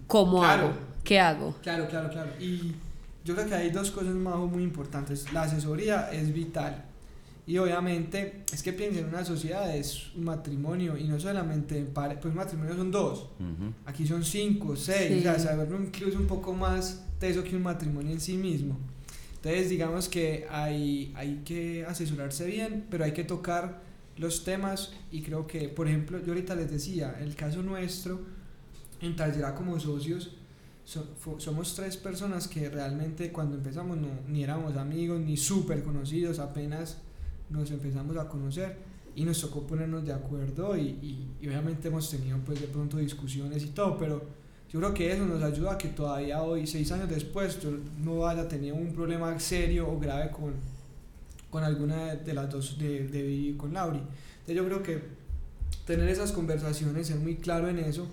[0.06, 0.70] cómo hago,
[1.02, 1.56] qué hago.
[1.62, 2.30] Claro, claro, claro.
[2.38, 2.74] Y
[3.24, 5.32] yo creo que hay dos cosas más muy importantes.
[5.32, 6.84] La asesoría es vital.
[7.46, 11.84] Y obviamente, es que piensen, una sociedad es un matrimonio y no solamente,
[12.20, 13.30] pues matrimonio son dos,
[13.84, 18.12] aquí son cinco, seis, o sea, saberlo incluso un poco más teso que un matrimonio
[18.12, 18.78] en sí mismo.
[19.44, 23.82] Entonces, digamos que hay, hay que asesorarse bien, pero hay que tocar
[24.16, 28.20] los temas y creo que, por ejemplo, yo ahorita les decía, el caso nuestro,
[29.00, 30.36] en Tallera como socios,
[31.38, 36.98] somos tres personas que realmente cuando empezamos no, ni éramos amigos ni súper conocidos, apenas
[37.50, 38.76] nos empezamos a conocer
[39.16, 42.98] y nos tocó ponernos de acuerdo y, y, y obviamente hemos tenido pues de pronto
[42.98, 44.24] discusiones y todo, pero
[44.72, 48.26] yo creo que eso nos ayuda a que todavía hoy, seis años después, yo no
[48.26, 50.54] haya tenido un problema serio o grave con,
[51.50, 53.98] con alguna de las dos, de, de con Lauri.
[53.98, 55.02] Entonces yo creo que
[55.84, 58.08] tener esas conversaciones, ser muy claro en eso,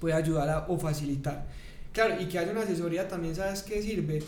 [0.00, 1.46] puede ayudar a, o facilitar.
[1.92, 4.22] Claro, y que haya una asesoría también, ¿sabes qué sirve?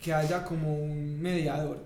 [0.00, 1.82] Que haya como un mediador,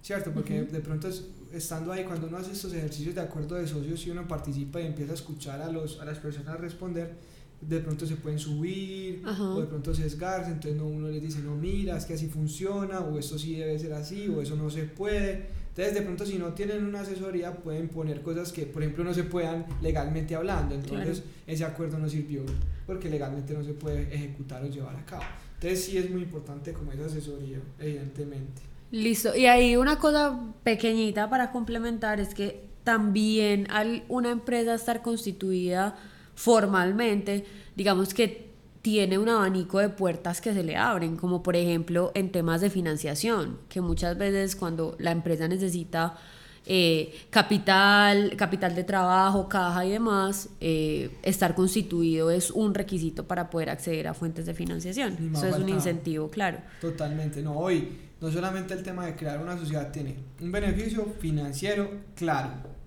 [0.00, 0.30] ¿cierto?
[0.30, 1.08] Porque de pronto
[1.52, 4.86] estando ahí, cuando uno hace estos ejercicios de acuerdo de socios y uno participa y
[4.86, 7.14] empieza a escuchar a, los, a las personas responder,
[7.60, 11.96] de pronto se pueden subir o de pronto sesgarse, entonces uno les dice, no, mira,
[11.96, 15.46] es que así funciona, o esto sí debe ser así, o eso no se puede.
[15.68, 19.14] Entonces, de pronto, si no tienen una asesoría, pueden poner cosas que, por ejemplo, no
[19.14, 20.74] se puedan legalmente hablando.
[20.74, 22.42] Entonces, ese acuerdo no sirvió
[22.84, 25.22] porque legalmente no se puede ejecutar o llevar a cabo.
[25.54, 28.62] Entonces, sí es muy importante como esa asesoría, evidentemente.
[28.90, 29.36] Listo.
[29.36, 35.96] Y ahí una cosa pequeñita para complementar es que también al una empresa estar constituida
[36.38, 38.46] formalmente, digamos que
[38.80, 42.70] tiene un abanico de puertas que se le abren, como por ejemplo en temas de
[42.70, 46.16] financiación, que muchas veces cuando la empresa necesita
[46.64, 53.50] eh, capital, capital de trabajo, caja y demás, eh, estar constituido es un requisito para
[53.50, 55.32] poder acceder a fuentes de financiación.
[55.34, 56.58] Eso es un incentivo, claro.
[56.80, 57.88] Totalmente, no, hoy
[58.20, 62.77] no solamente el tema de crear una sociedad tiene un beneficio financiero, claro,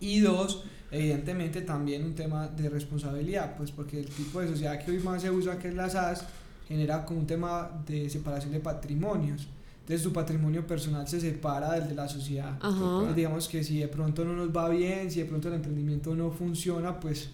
[0.00, 4.90] y dos, evidentemente también un tema de responsabilidad, pues porque el tipo de sociedad que
[4.90, 6.24] hoy más se usa, que es la SAS,
[6.66, 9.46] genera como un tema de separación de patrimonios.
[9.80, 12.58] Entonces su patrimonio personal se separa del de la sociedad.
[13.14, 16.30] digamos que si de pronto no nos va bien, si de pronto el emprendimiento no
[16.30, 17.30] funciona, pues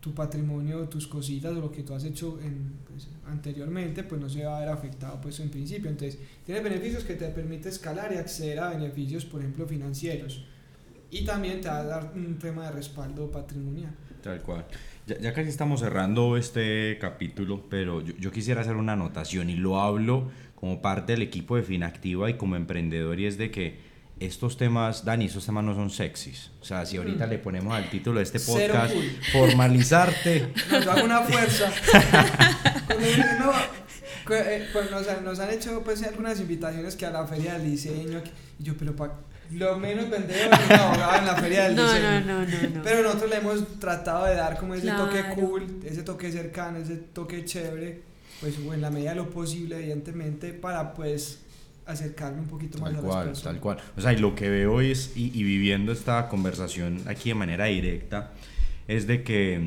[0.00, 4.28] tu patrimonio, tus cositas o lo que tú has hecho en, pues, anteriormente, pues no
[4.30, 5.90] se va a ver afectado pues en principio.
[5.90, 10.44] Entonces, tiene beneficios que te permite escalar y acceder a beneficios, por ejemplo, financieros
[11.10, 13.94] y también te va a dar un tema de respaldo patrimonial.
[14.22, 14.66] Tal cual.
[15.06, 19.56] Ya, ya casi estamos cerrando este capítulo, pero yo, yo, quisiera hacer una anotación y
[19.56, 23.90] lo hablo como parte del equipo de Finactiva y como emprendedor y es de que
[24.20, 26.50] estos temas, Dani, estos temas no son sexys.
[26.60, 27.30] O sea, si ahorita mm.
[27.30, 28.94] le ponemos al título de este podcast,
[29.32, 30.52] formalizarte.
[30.70, 31.72] Nos da una fuerza.
[34.32, 38.22] Eh, pues nos, nos, han hecho pues algunas invitaciones que a la feria del diseño,
[38.60, 39.14] y yo, pero para
[39.52, 42.20] lo menos vendedor es abogado en la feria del diseño.
[42.20, 46.02] No, no, no, Pero nosotros le hemos tratado de dar como ese toque cool, ese
[46.02, 48.02] toque cercano, ese toque chévere,
[48.40, 51.40] pues en la medida de lo posible, evidentemente, para pues
[51.86, 54.80] acercarme un poquito más a cual, las Tal cual, O sea, y lo que veo
[54.80, 58.30] es, y, y, viviendo esta conversación aquí de manera directa,
[58.86, 59.60] es de que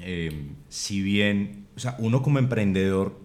[0.00, 3.18] eh, si bien, o sea, uno como emprendedor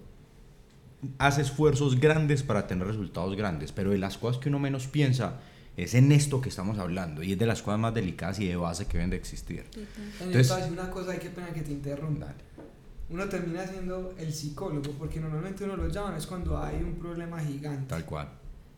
[1.17, 5.41] hace esfuerzos grandes para tener resultados grandes, pero de las cosas que uno menos piensa
[5.75, 8.55] es en esto que estamos hablando y es de las cosas más delicadas y de
[8.55, 9.65] base que deben de existir.
[10.21, 12.33] Entonces, una cosa, hay que pena que te interrumpa.
[13.09, 17.39] Uno termina siendo el psicólogo porque normalmente uno lo llama es cuando hay un problema
[17.39, 17.87] gigante.
[17.87, 18.29] Tal cual.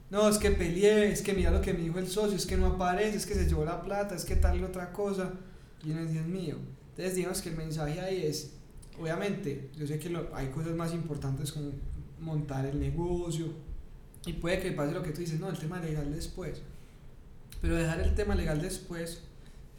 [0.10, 2.58] No, es que peleé, es que mira lo que me dijo el socio, es que
[2.58, 5.32] no aparece, es que se llevó la plata, es que tal y otra cosa.
[5.84, 6.56] Y uno dice, mío.
[6.92, 8.54] Entonces digamos que el mensaje ahí es,
[9.00, 11.72] obviamente, yo sé que lo, hay cosas más importantes como
[12.20, 13.48] montar el negocio
[14.26, 16.62] y puede que pase lo que tú dices, no, el tema legal después.
[17.66, 19.22] Pero dejar el tema legal después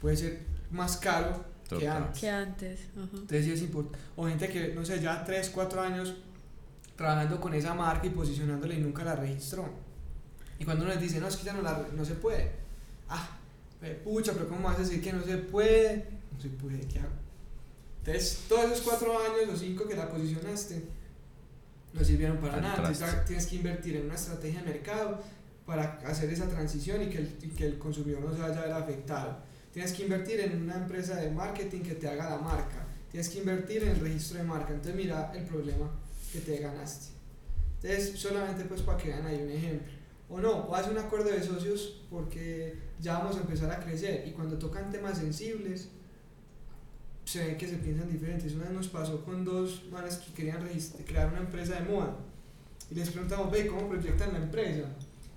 [0.01, 0.39] puede ser
[0.71, 2.19] más caro que antes.
[2.19, 2.79] Que antes.
[2.97, 3.97] Entonces sí es importante.
[4.17, 6.15] O gente que, no sé, ya 3, 4 años
[6.97, 9.69] trabajando con esa marca y posicionándola y nunca la registró.
[10.59, 12.51] Y cuando uno les dice, no, es que ya no, la, no se puede.
[13.07, 13.37] Ah,
[14.03, 16.09] pucha, pero ¿cómo vas a decir que no se puede?
[16.33, 17.13] No se puede, ¿qué hago?
[17.99, 20.83] Entonces, todos esos 4 años o 5 que la posicionaste,
[21.93, 22.89] no sirvieron para nada.
[22.89, 25.23] Entonces, tienes que invertir en una estrategia de mercado
[25.67, 28.71] para hacer esa transición y que el, que el consumidor no se vaya a ver
[28.71, 29.37] afectado.
[29.73, 32.87] Tienes que invertir en una empresa de marketing que te haga la marca.
[33.11, 34.69] Tienes que invertir en el registro de marca.
[34.69, 35.91] Entonces mira el problema
[36.31, 37.07] que te ganaste.
[37.81, 39.91] Entonces solamente pues para que vean ahí un ejemplo.
[40.29, 44.25] O no, o haz un acuerdo de socios porque ya vamos a empezar a crecer
[44.25, 45.89] y cuando tocan temas sensibles
[47.25, 48.53] se ven que se piensan diferentes.
[48.53, 50.65] Una vez nos pasó con dos manes que querían
[51.05, 52.15] crear una empresa de moda
[52.89, 54.85] y les preguntamos, ve, ¿cómo proyectan la empresa?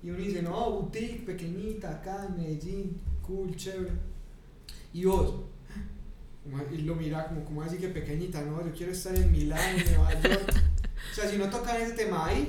[0.03, 3.93] Y uno dice, no, boutique, pequeñita, acá en Medellín, cool, chévere.
[4.93, 5.35] Y vos,
[6.73, 9.85] y lo mira como, como así que pequeñita, no, yo quiero estar en Milán, en
[9.95, 10.55] Nueva York.
[11.11, 12.49] O sea, si no tocan ese tema ahí,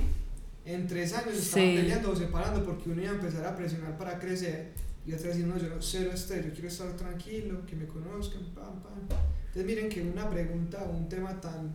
[0.65, 4.19] en tres años estaban peleando o separando porque uno iba a empezar a presionar para
[4.19, 4.71] crecer
[5.05, 8.81] y otro decir, no, yo cero estoy, yo quiero estar tranquilo, que me conozcan, pam,
[8.81, 9.17] pam.
[9.47, 11.73] Entonces miren que una pregunta o un tema tan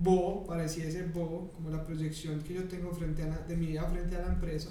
[0.00, 4.16] bobo, pareciese bobo, como la proyección que yo tengo frente a de mi vida frente
[4.16, 4.70] a la empresa,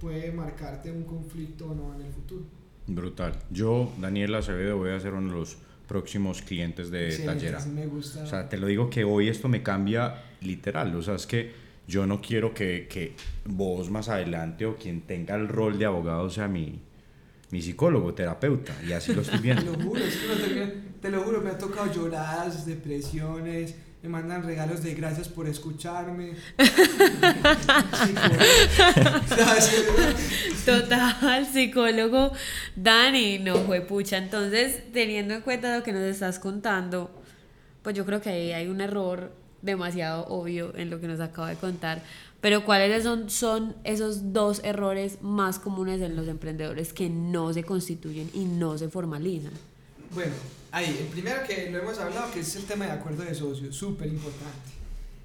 [0.00, 2.44] puede marcarte un conflicto o no en el futuro.
[2.86, 3.38] Brutal.
[3.50, 7.62] Yo, Daniel Acevedo, voy a ser uno de los próximos clientes de sí, Tallera.
[7.66, 8.22] me gusta.
[8.22, 10.94] O sea, te lo digo que hoy esto me cambia literal.
[10.94, 11.52] O sea, es que
[11.86, 16.30] yo no quiero que, que vos más adelante o quien tenga el rol de abogado
[16.30, 16.80] sea mi,
[17.50, 19.72] mi psicólogo, terapeuta, y así lo estoy Te viendo.
[19.72, 24.08] lo juro, es que no te, te lo juro, me ha tocado lloradas, depresiones, me
[24.08, 26.34] mandan regalos de gracias por escucharme.
[30.64, 32.32] Total, psicólogo
[32.76, 34.18] Dani, no fue pucha.
[34.18, 37.10] Entonces, teniendo en cuenta lo que nos estás contando,
[37.82, 39.32] pues yo creo que ahí hay un error
[39.62, 42.02] demasiado obvio en lo que nos acaba de contar.
[42.40, 47.64] Pero ¿cuáles son, son esos dos errores más comunes en los emprendedores que no se
[47.64, 49.50] constituyen y no se formalizan?
[50.10, 50.32] Bueno,
[50.72, 53.76] ahí, el primero que lo hemos hablado, que es el tema de acuerdo de socios,
[53.76, 54.70] súper importante.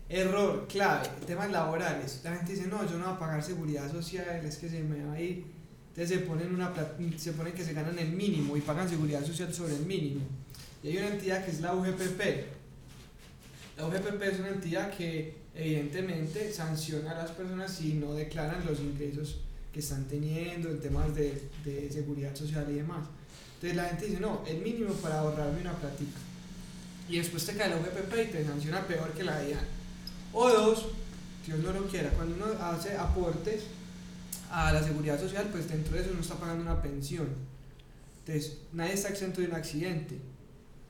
[0.10, 2.22] Error clave, temas laborales.
[2.24, 5.06] La gente dice, no, yo no voy a pagar seguridad social, es que se me
[5.06, 5.46] va a ir.
[5.90, 6.74] Entonces se ponen, una,
[7.18, 10.22] se ponen que se ganan el mínimo y pagan seguridad social sobre el mínimo.
[10.84, 12.22] Y hay una entidad que es la UGPP.
[13.78, 18.80] La UGPP es una entidad que evidentemente sanciona a las personas si no declaran los
[18.80, 19.42] ingresos
[19.72, 23.08] que están teniendo en temas de, de seguridad social y demás.
[23.64, 26.20] Entonces la gente dice, no, el mínimo para ahorrarme una platica.
[27.08, 29.66] Y después te cae la UGPP y te sanciona peor que la DIAN.
[30.34, 30.88] O dos,
[31.46, 33.64] Dios no lo quiera, cuando uno hace aportes
[34.52, 37.30] a la seguridad social, pues dentro de eso uno está pagando una pensión.
[38.26, 40.20] Entonces, nadie está exento de un accidente.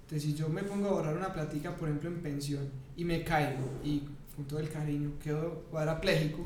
[0.06, 3.24] Entonces, si yo me pongo a ahorrar una platica, por ejemplo, en pensión, y me
[3.24, 4.02] caigo, y
[4.36, 6.40] con todo el cariño quedo cuadrapléjico,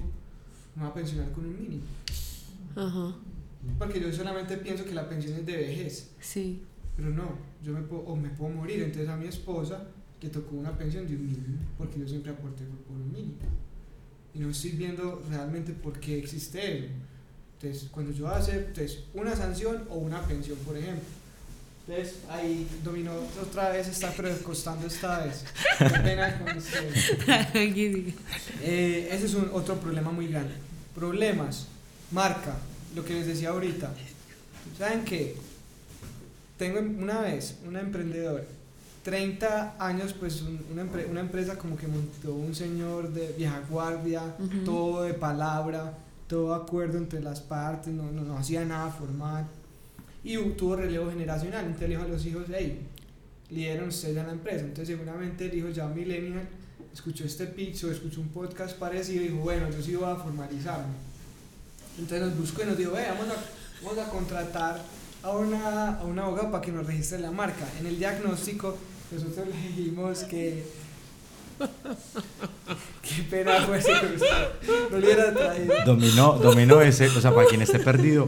[0.75, 1.83] me voy a pensionar con un mínimo.
[2.75, 3.15] Ajá,
[3.77, 6.11] Porque yo solamente pienso que la pensión es de vejez.
[6.19, 6.61] sí.
[6.95, 8.81] Pero no, yo me puedo, o me puedo morir.
[8.81, 9.83] Entonces a mi esposa
[10.21, 13.37] le tocó una pensión de un mínimo, porque yo siempre aporté por, un mínimo.
[14.33, 16.87] Y no estoy viendo realmente por qué existe eso.
[17.59, 21.03] Entonces, cuando yo hacer entonces, una sanción o una pensión, por ejemplo.
[21.87, 25.45] Entonces, ahí dominó otra vez, está pero costando esta vez.
[26.03, 26.47] Pena con.
[28.61, 30.53] Eh, ese es un, otro problema muy grande.
[30.93, 31.67] Problemas,
[32.11, 32.57] marca,
[32.97, 33.91] lo que les decía ahorita.
[34.77, 35.35] ¿Saben qué?
[36.57, 38.43] Tengo una vez una emprendedora,
[39.03, 43.61] 30 años, pues un- una, empre- una empresa como que montó un señor de vieja
[43.69, 45.93] guardia, todo de palabra,
[46.27, 49.45] todo acuerdo entre las partes, no, no, no hacía nada formal.
[50.23, 52.81] Y tuvo relevo generacional, entonces le dijo a los hijos, hey,
[53.49, 54.65] lideran ustedes a la empresa.
[54.65, 56.49] Entonces seguramente el hijo ya millennial
[56.93, 60.15] escuchó este pitch o escuchó un podcast parecido y dijo, bueno, yo sí voy a
[60.15, 61.06] formalizarme.
[61.97, 64.81] Entonces nos buscó y nos dijo, "Ve, vamos a, vamos a contratar
[65.23, 67.65] a una, a una abogada para que nos registre la marca.
[67.79, 68.77] En el diagnóstico
[69.11, 70.63] nosotros le dijimos que...
[73.01, 74.27] Qué pena fue ese que usted
[74.91, 75.73] no le hubiera traído.
[75.85, 78.27] Dominó, dominó ese, o sea, para quien esté perdido,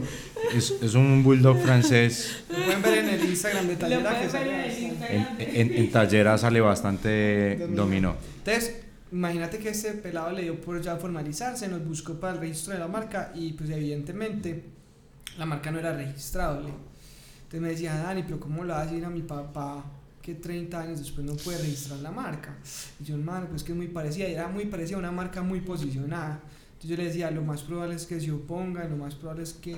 [0.54, 2.42] es, es un bulldog francés.
[2.48, 4.78] Lo pueden ver en el Instagram de Tallera que sale.
[4.78, 7.76] En, en, en tallera sale bastante Dominó.
[7.82, 8.16] dominó.
[8.38, 8.76] Entonces,
[9.12, 12.78] imagínate que este pelado le dio por ya formalizarse, nos buscó para el registro de
[12.78, 14.64] la marca y pues evidentemente
[15.38, 16.68] la marca no era registrable.
[17.42, 19.84] Entonces me decía, Dani, pero ¿cómo lo vas a decir a mi papá
[20.22, 22.56] que 30 años después no puede registrar la marca?
[23.00, 25.60] Y yo, hermano, pues que es muy parecida, era muy parecida a una marca muy
[25.60, 26.40] posicionada.
[26.72, 29.52] Entonces yo le decía, lo más probable es que se oponga, lo más probable es
[29.54, 29.76] que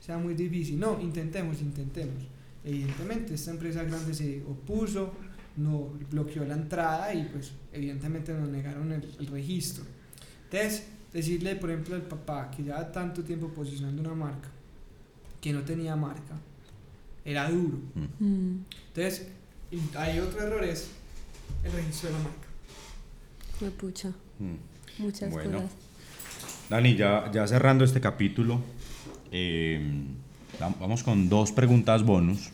[0.00, 0.80] sea muy difícil.
[0.80, 2.24] No, intentemos, intentemos.
[2.64, 5.12] Evidentemente esta empresa grande se opuso,
[5.56, 9.84] no bloqueó la entrada y pues evidentemente nos negaron el, el registro.
[10.44, 14.48] Entonces, decirle por ejemplo al papá que lleva tanto tiempo posicionando una marca,
[15.40, 16.34] que no tenía marca,
[17.24, 17.78] era duro.
[18.18, 18.56] Mm,
[18.88, 19.28] Entonces,
[19.70, 20.88] y hay otro error es
[21.64, 22.48] el registro de la marca.
[23.58, 24.08] fue pucha.
[24.38, 25.02] Mm.
[25.02, 25.52] Muchas Bueno.
[25.62, 25.70] cosas.
[26.68, 28.60] Dani, ya, ya cerrando este capítulo,
[29.30, 29.80] eh,
[30.58, 32.50] vam- vamos con dos preguntas bonus.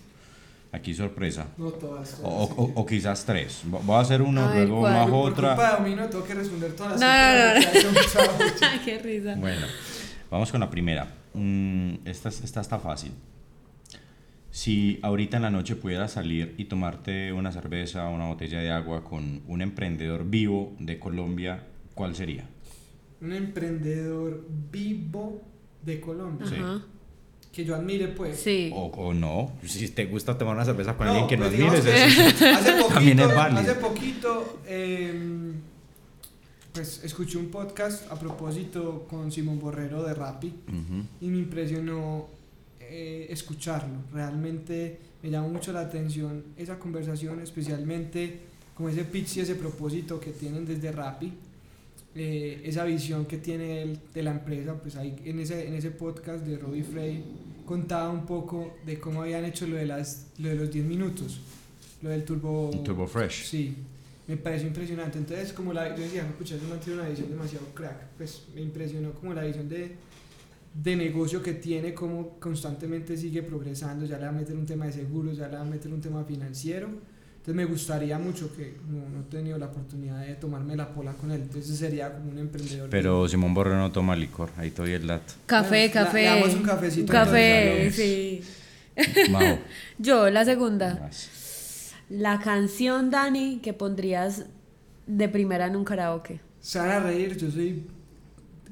[0.70, 1.46] Aquí sorpresa.
[1.56, 2.20] No todas.
[2.22, 2.72] O, todas, o- sí.
[2.74, 3.62] o quizás tres.
[3.66, 4.92] Vo- Voy a hacer uno, A ver, luego ¿cuál?
[4.94, 5.48] Majo Por otra.
[5.54, 9.34] culpa de Domino tengo que responder todas No, no, no, Qué risa.
[9.36, 9.66] Bueno,
[10.30, 11.08] vamos con la primera.
[11.34, 13.12] Mm, esta, es- esta está fácil.
[14.50, 18.70] Si ahorita en la noche pudieras salir y tomarte una cerveza o una botella de
[18.70, 22.48] agua con un emprendedor vivo de Colombia, ¿cuál sería?
[23.20, 25.42] Un emprendedor vivo
[25.82, 26.46] de Colombia.
[26.46, 26.56] Sí.
[27.52, 28.38] Que yo admire pues.
[28.38, 28.70] Sí.
[28.74, 31.52] O, o no, si te gusta tomar una cerveza con No, alguien que no pues
[31.56, 32.04] digamos admires.
[32.14, 33.60] que es- hace poquito, también es válido.
[33.60, 35.52] hace poquito em,
[36.72, 41.02] pues escuché un podcast a propósito con Simón Borrero de Rappi Ujú.
[41.20, 42.26] y me impresionó
[42.80, 43.94] eh, escucharlo.
[44.12, 48.40] Realmente me llamó mucho la atención esa conversación, especialmente
[48.74, 51.32] como ese pitch y ese propósito que tienen desde Rappi.
[52.14, 55.90] Eh, esa visión que tiene él de la empresa, pues ahí en ese, en ese
[55.90, 57.24] podcast de Robbie Frey
[57.64, 61.40] contaba un poco de cómo habían hecho lo de, las, lo de los 10 minutos,
[62.02, 62.70] lo del turbo...
[62.82, 63.44] Turbo Fresh.
[63.44, 63.76] Sí,
[64.26, 65.18] me pareció impresionante.
[65.18, 68.08] Entonces, como la, yo decía, escucha, yo mantiene una visión demasiado crack.
[68.16, 69.96] Pues me impresionó como la visión de,
[70.74, 74.86] de negocio que tiene, cómo constantemente sigue progresando, ya le va a meter un tema
[74.86, 76.88] de seguros, ya le va a meter un tema financiero.
[77.48, 81.14] Entonces me gustaría mucho que no, no he tenido la oportunidad de tomarme la pola
[81.14, 82.90] con él, entonces sería como un emprendedor.
[82.90, 85.32] Pero Simón Borre no toma licor, ahí estoy el dato.
[85.46, 86.18] Café, Bueno, café.
[86.20, 88.42] le damos un cafecito, Un café, sí.
[89.98, 90.98] Yo, la segunda.
[91.00, 91.94] más.
[92.10, 94.44] La canción, Dani, que pondrías
[95.06, 96.40] de primera en un karaoke.
[96.60, 97.82] Se van a reír, yo soy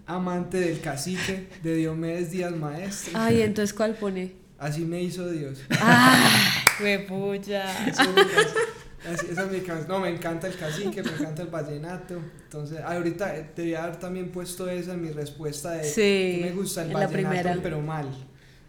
[0.04, 3.12] amante del cacique de Diomedes Díaz Maestre.
[3.16, 4.32] Ay, entonces, ¿cuál pone?
[4.58, 5.58] Así me hizo Dios.
[5.80, 6.64] ¡Ah!
[6.80, 7.88] ¡Huepucha!
[7.88, 11.10] Esa es mi can- así- esa es mi can- No, me encanta el cacique, me
[11.10, 12.20] encanta el vallenato.
[12.44, 16.52] Entonces, ahorita eh, debía haber también puesto esa en mi respuesta de Sí, que me
[16.52, 18.08] gusta el vallenato, pero mal.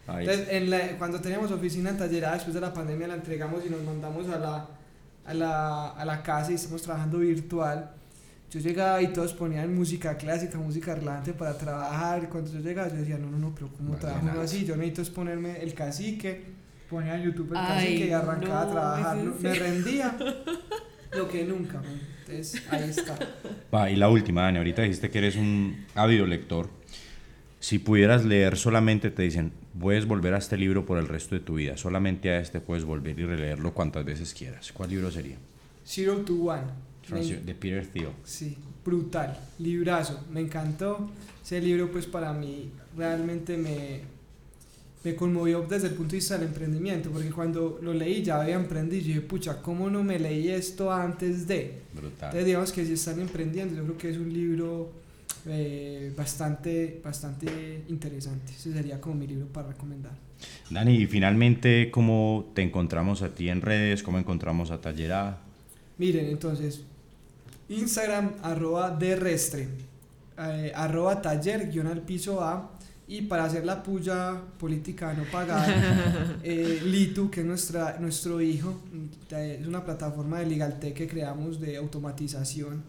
[0.08, 3.66] Ay, Entonces, en la- cuando teníamos oficina en Tallerada, después de la pandemia, la entregamos
[3.66, 4.68] y nos mandamos a la,
[5.26, 7.92] a la, a la casa y estamos trabajando virtual.
[8.50, 12.30] Yo llegaba y todos ponían música clásica, música relajante para trabajar.
[12.30, 14.42] Cuando yo llegaba, yo decía, no, no, no, pero ¿cómo trabajo Vallenato.
[14.46, 14.66] así?
[14.66, 16.44] Yo necesito es ponerme el cacique,
[16.90, 19.18] ponía en YouTube el Ay, cacique y arrancaba no, a trabajar.
[19.18, 20.18] ¿es en Me rendía
[21.18, 21.82] lo que nunca.
[21.82, 22.00] man.
[22.26, 23.18] Entonces, ahí está.
[23.74, 26.70] Va, y la última, Dani, ahorita dijiste que eres un ávido lector.
[27.60, 31.42] Si pudieras leer solamente, te dicen, puedes volver a este libro por el resto de
[31.42, 31.76] tu vida.
[31.76, 34.72] Solamente a este puedes volver y releerlo cuantas veces quieras.
[34.72, 35.36] ¿Cuál libro sería?
[35.86, 36.87] Zero to One.
[37.10, 38.10] De Peter Thiel.
[38.24, 41.10] Sí, brutal, librazo, me encantó.
[41.44, 44.02] Ese libro pues para mí realmente me,
[45.04, 48.56] me conmovió desde el punto de vista del emprendimiento, porque cuando lo leí ya había
[48.56, 51.80] emprendido y dije, pucha, ¿cómo no me leí esto antes de?
[51.94, 52.28] Brutal.
[52.28, 54.92] Entonces digamos que si están emprendiendo, yo creo que es un libro
[55.46, 58.52] eh, bastante, bastante interesante.
[58.52, 60.12] Ese sería como mi libro para recomendar.
[60.70, 64.04] Dani, y finalmente, ¿cómo te encontramos a ti en redes?
[64.04, 65.42] ¿Cómo encontramos a Tallerada?
[65.98, 66.82] Miren, entonces,
[67.70, 69.68] Instagram, arroba derrestre,
[70.38, 72.72] eh, arroba taller, guion al piso A,
[73.10, 78.82] y para hacer la puya política no pagada, eh, Litu, que es nuestra, nuestro hijo,
[79.30, 82.84] es una plataforma de LegalTech que creamos de automatización.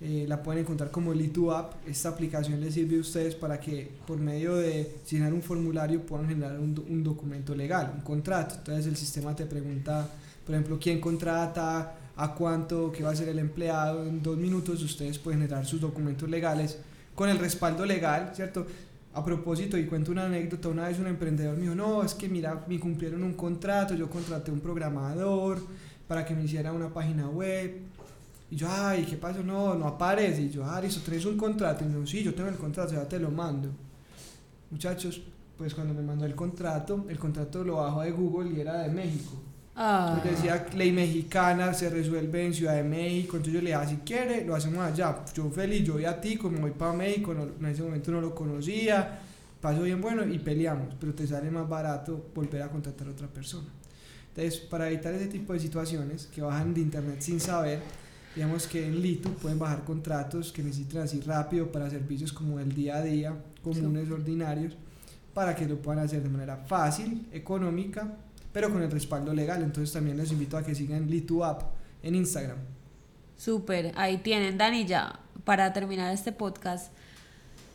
[0.00, 1.74] eh, la pueden encontrar como Litu App.
[1.88, 6.28] Esta aplicación les sirve a ustedes para que por medio de llenar un formulario puedan
[6.28, 8.56] generar un, un documento legal, un contrato.
[8.58, 10.06] Entonces el sistema te pregunta,
[10.44, 14.04] por ejemplo, quién contrata, a cuánto, qué va a ser el empleado.
[14.04, 16.78] En dos minutos ustedes pueden generar sus documentos legales
[17.14, 18.66] con el respaldo legal, ¿cierto?
[19.14, 22.28] A propósito, y cuento una anécdota, una vez un emprendedor me dijo, no, es que
[22.28, 25.60] mira, me cumplieron un contrato, yo contraté un programador
[26.08, 27.80] para que me hiciera una página web.
[28.50, 29.42] Y yo, ay, ¿qué pasó?
[29.42, 30.42] No, no aparece.
[30.42, 31.84] Y yo, ah, listo, ¿tenés un contrato?
[31.84, 33.68] Y dijo, sí, yo tengo el contrato, ya te lo mando.
[34.70, 35.22] Muchachos,
[35.56, 38.88] pues cuando me mandó el contrato, el contrato lo bajo de Google y era de
[38.88, 39.32] México.
[39.76, 40.14] Ah.
[40.16, 43.36] Entonces decía ley mexicana, se resuelve en Ciudad de México.
[43.36, 45.16] Entonces yo le dije, ah, si quiere, lo hacemos allá.
[45.34, 48.20] Yo feliz, yo voy a ti, como voy para México, no- en ese momento no
[48.20, 49.18] lo conocía,
[49.60, 53.26] pasó bien bueno y peleamos, pero te sale más barato volver a contratar a otra
[53.26, 53.66] persona.
[54.28, 57.80] Entonces, para evitar ese tipo de situaciones que bajan de internet sin saber,
[58.34, 62.72] digamos que en Litu pueden bajar contratos que necesiten así rápido para servicios como el
[62.74, 64.76] día a día, comunes, ordinarios,
[65.32, 68.16] para que lo puedan hacer de manera fácil, económica,
[68.54, 69.62] pero con el respaldo legal.
[69.62, 71.62] Entonces también les invito a que sigan Litu App
[72.02, 72.56] en Instagram.
[73.36, 76.92] Súper, ahí tienen, Dani, ya, para terminar este podcast,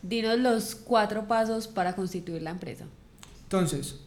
[0.02, 2.86] dinos los cuatro pasos para constituir la empresa.
[3.44, 3.98] Entonces,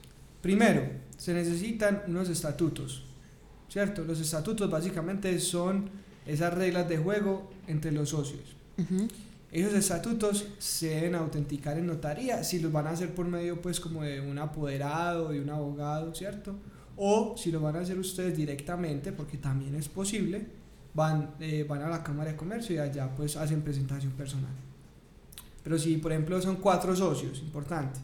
[0.41, 3.05] primero, se necesitan unos estatutos,
[3.68, 4.03] ¿cierto?
[4.03, 5.91] Los estatutos básicamente son
[6.25, 8.57] esas reglas de juego entre los socios.
[8.79, 9.09] Ujú.
[9.53, 13.80] Esos estatutos se deben autenticar en notaría, si los van a hacer por medio pues
[13.80, 16.57] como de un apoderado, de un abogado, ¿cierto?
[16.96, 20.46] O si lo van a hacer ustedes directamente, porque también es posible,
[20.94, 24.55] van, eh, van a la Cámara de Comercio y allá pues hacen presentación personal.
[25.62, 28.00] Pero si por ejemplo son cuatro socios, importante,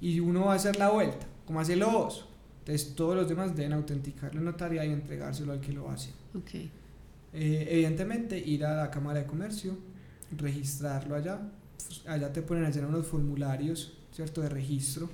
[0.00, 2.26] y uno va a hacer la vuelta, como hacerlo vos,
[2.60, 6.08] entonces todos los demás deben autenticarlo en notaría y entregárselo al que lo hace.
[6.34, 6.54] Ok.
[7.34, 9.76] Eh, evidentemente, ir a la Cámara de Comercio,
[10.36, 11.40] registrarlo allá.
[12.06, 14.40] allá te ponen a llenar unos formularios, ¿cierto?
[14.40, 15.08] De registro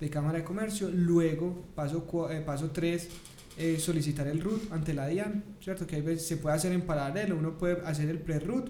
[0.00, 0.90] de Cámara de Comercio.
[0.90, 3.08] Luego, paso 3, paso tres,
[3.56, 5.86] eh, solicitar el RUT ante la DIAN, ¿cierto?
[5.86, 7.36] Que se puede hacer en paralelo.
[7.36, 8.68] Uno puede hacer el pre-RUT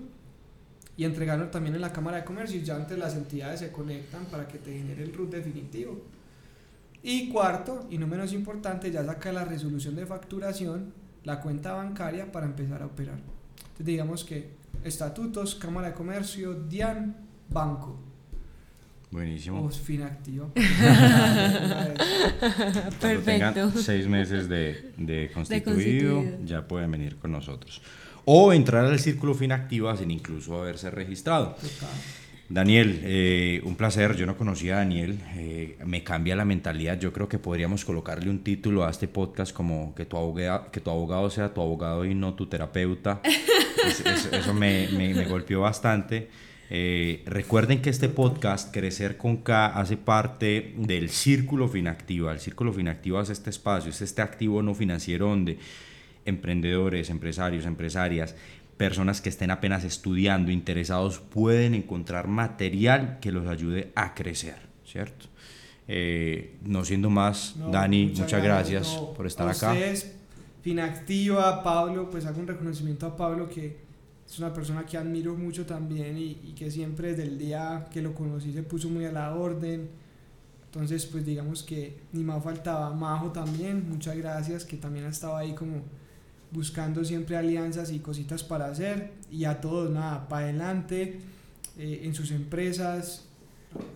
[0.96, 4.26] y entregarlo también en la Cámara de Comercio y ya antes las entidades se conectan
[4.26, 6.02] para que te genere el RUT definitivo.
[7.02, 10.92] Y cuarto, y no menos importante, ya saca la resolución de facturación,
[11.24, 13.18] la cuenta bancaria para empezar a operar.
[13.58, 14.50] Entonces digamos que
[14.82, 17.16] estatutos, Cámara de Comercio, DIAN,
[17.48, 18.00] banco.
[19.10, 19.62] Buenísimo.
[19.64, 20.48] O Finactiva.
[20.54, 20.64] Cuando
[22.98, 23.24] Perfecto.
[23.24, 26.44] tengan seis meses de, de constituido, constituido.
[26.44, 27.80] ya pueden venir con nosotros.
[28.24, 31.50] O entrar al círculo Finactiva sin incluso haberse registrado.
[31.50, 31.90] Total.
[32.48, 34.16] Daniel, eh, un placer.
[34.16, 35.18] Yo no conocía a Daniel.
[35.36, 36.98] Eh, me cambia la mentalidad.
[36.98, 40.80] Yo creo que podríamos colocarle un título a este podcast como que tu abogado, que
[40.80, 43.20] tu abogado sea tu abogado y no tu terapeuta.
[44.32, 46.28] eso me, me, golpeó bastante.
[46.70, 52.32] Eh, recuerden que este podcast, Crecer con K, hace parte del Círculo Finactiva.
[52.32, 55.58] El Círculo Finactiva es este espacio, es este activo no financiero donde
[56.24, 58.34] emprendedores, empresarios, empresarias
[58.76, 65.26] personas que estén apenas estudiando, interesados, pueden encontrar material que los ayude a crecer, ¿cierto?
[65.86, 69.72] Eh, no siendo más, Dani, muchas, gracias, por estar acá.
[69.72, 70.16] Ustedes,
[70.64, 73.76] Finactiva, Pablo, pues hago un reconocimiento a Pablo que
[74.26, 78.00] es una persona que admiro mucho también y, y que siempre desde el día que
[78.00, 79.90] lo conocí se puso muy a la orden.
[80.64, 82.94] Entonces, pues digamos que ni más faltaba.
[82.94, 85.82] Majo también, muchas gracias, que también ha estado ahí como
[86.50, 91.20] buscando siempre alianzas y cositas para hacer y a todos, nada, para adelante
[91.76, 93.26] eh, en sus empresas,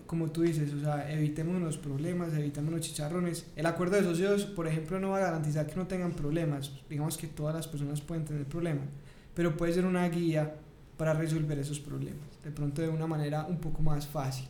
[0.05, 3.45] como tú dices, o sea, evitemos los problemas, evitemos los chicharrones.
[3.55, 7.17] El acuerdo de socios, por ejemplo, no va a garantizar que no tengan problemas, digamos
[7.17, 8.85] que todas las personas pueden tener problemas,
[9.33, 10.55] pero puede ser una guía
[10.97, 14.47] para resolver esos problemas, de pronto de una manera un poco más fácil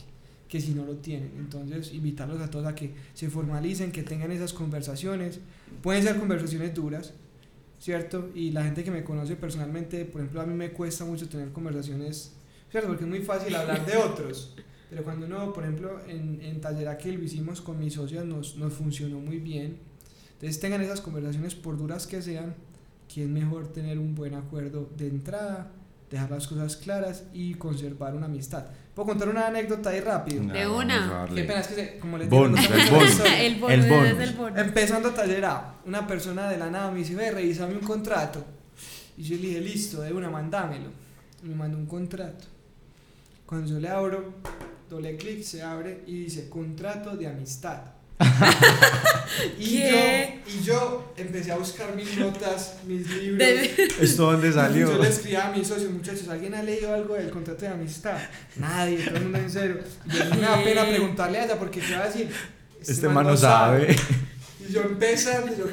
[0.48, 1.30] que si no lo tienen.
[1.38, 5.38] Entonces, invitarlos a todos a que se formalicen, que tengan esas conversaciones.
[5.80, 7.12] Pueden ser conversaciones duras,
[7.78, 8.30] ¿cierto?
[8.34, 11.52] Y la gente que me conoce personalmente, por ejemplo, a mí me cuesta mucho tener
[11.52, 12.32] conversaciones,
[12.68, 12.88] ¿cierto?
[12.88, 14.56] Porque es muy fácil hablar de otros.
[14.90, 18.56] Pero cuando uno, por ejemplo, en, en Taller que lo hicimos con mis socios, nos,
[18.56, 19.78] nos funcionó muy bien.
[20.32, 22.56] Entonces tengan esas conversaciones, por duras que sean,
[23.12, 25.70] que es mejor tener un buen acuerdo de entrada,
[26.10, 28.66] dejar las cosas claras y conservar una amistad.
[28.94, 30.42] ¿Puedo contar una anécdota ahí rápido?
[30.42, 31.26] de una.
[31.32, 33.20] Qué pena, es que como les digo, bonus, el, bonus.
[33.38, 34.58] el, bonus, el bonus.
[34.58, 38.44] Empezando taller A, una persona de la nada me dice, ve, revísame un contrato.
[39.16, 40.90] Y yo le dije, listo, de una, mandámelo.
[41.42, 42.46] Me mandó un contrato.
[43.50, 44.32] Cuando yo le abro,
[44.88, 47.80] doble clic, se abre y dice, contrato de amistad.
[49.58, 49.96] y, yo,
[50.46, 53.48] y yo empecé a buscar mis notas, mis libros.
[54.00, 54.92] ¿Esto dónde salió?
[54.92, 58.18] Yo le escribía a mis socios, muchachos, ¿alguien ha leído algo del contrato de amistad?
[58.54, 59.78] Nadie, todo el mundo en serio.
[60.06, 62.30] Y a mí me da pena preguntarle a ella porque ¿qué va a decir?
[62.80, 63.96] Este, este man no sabe.
[64.60, 65.64] Y yo empezando, yo,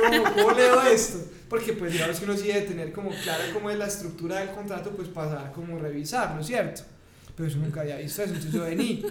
[0.00, 1.18] ¿cómo, cómo, leo esto?
[1.50, 4.52] Porque pues digamos que uno sí debe tener como claro cómo es la estructura del
[4.52, 6.84] contrato, pues pasar como revisarlo, ¿cierto?
[7.36, 9.04] Pero eso nunca había visto eso, entonces yo vení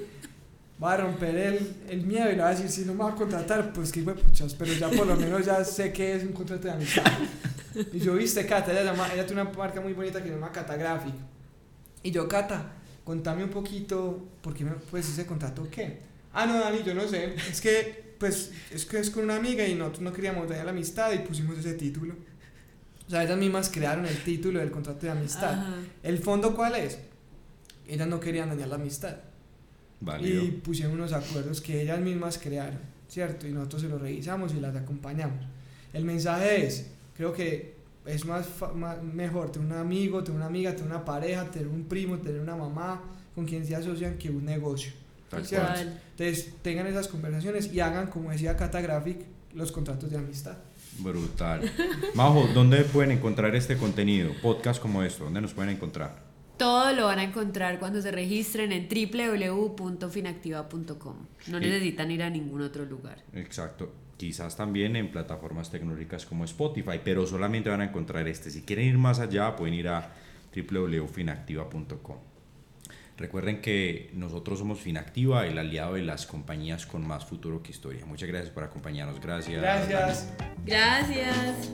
[0.82, 3.12] va a romper el, el miedo y le va a decir, si no me va
[3.12, 6.34] a contratar, pues que puchas, pero ya por lo menos ya sé que es un
[6.34, 7.04] contrato de amistad.
[7.94, 10.52] Y yo, viste, Cata, ella, llama, ella tiene una marca muy bonita que se llama
[10.52, 11.14] Cata Graphic.
[12.04, 16.00] Y yo, Cata, contame un poquito, ¿por qué me, pues ese contrato qué?
[16.34, 19.66] Ah, no, Dani, yo no sé, es que, pues, es que es con una amiga
[19.68, 22.16] y nosotros no queríamos dañar la amistad y pusimos ese título.
[23.08, 25.64] O sea, ellas mismas crearon el título del contrato de amistad.
[26.02, 26.98] ¿El fondo cuál es?
[27.88, 29.18] Ellas no querían dañar la amistad.
[30.22, 33.48] Y pusieron unos acuerdos que ellas mismas crearon, ¿cierto?
[33.48, 35.46] Y nosotros se los revisamos y las acompañamos.
[35.94, 37.76] El mensaje es, creo que
[38.06, 38.48] es más,
[39.14, 42.56] mejor tener un amigo, tener una amiga, tener una pareja, tener un primo, tener una
[42.56, 43.02] mamá
[43.36, 44.92] con quien se asocian que un negocio.
[45.32, 49.20] Entonces tengan esas conversaciones y hagan, como decía Catagraphic,
[49.54, 50.58] los contratos de amistad.
[50.98, 51.72] Brutal.
[52.16, 54.32] Majo, ¿dónde pueden encontrar este contenido?
[54.42, 56.31] Podcast como esto, ¿dónde nos pueden encontrar?
[56.62, 61.16] Todo lo van a encontrar cuando se registren en www.finactiva.com.
[61.48, 63.24] No necesitan ir a ningún otro lugar.
[63.34, 63.92] Exacto.
[64.16, 68.52] Quizás también en plataformas tecnológicas como Spotify, pero solamente van a encontrar este.
[68.52, 70.14] Si quieren ir más allá, pueden ir a
[70.56, 72.18] www.finactiva.com.
[73.18, 78.06] Recuerden que nosotros somos Finactiva, el aliado de las compañías con más futuro que historia.
[78.06, 79.20] Muchas gracias por acompañarnos.
[79.20, 79.60] Gracias.
[79.60, 80.32] Gracias.
[80.64, 81.72] Gracias.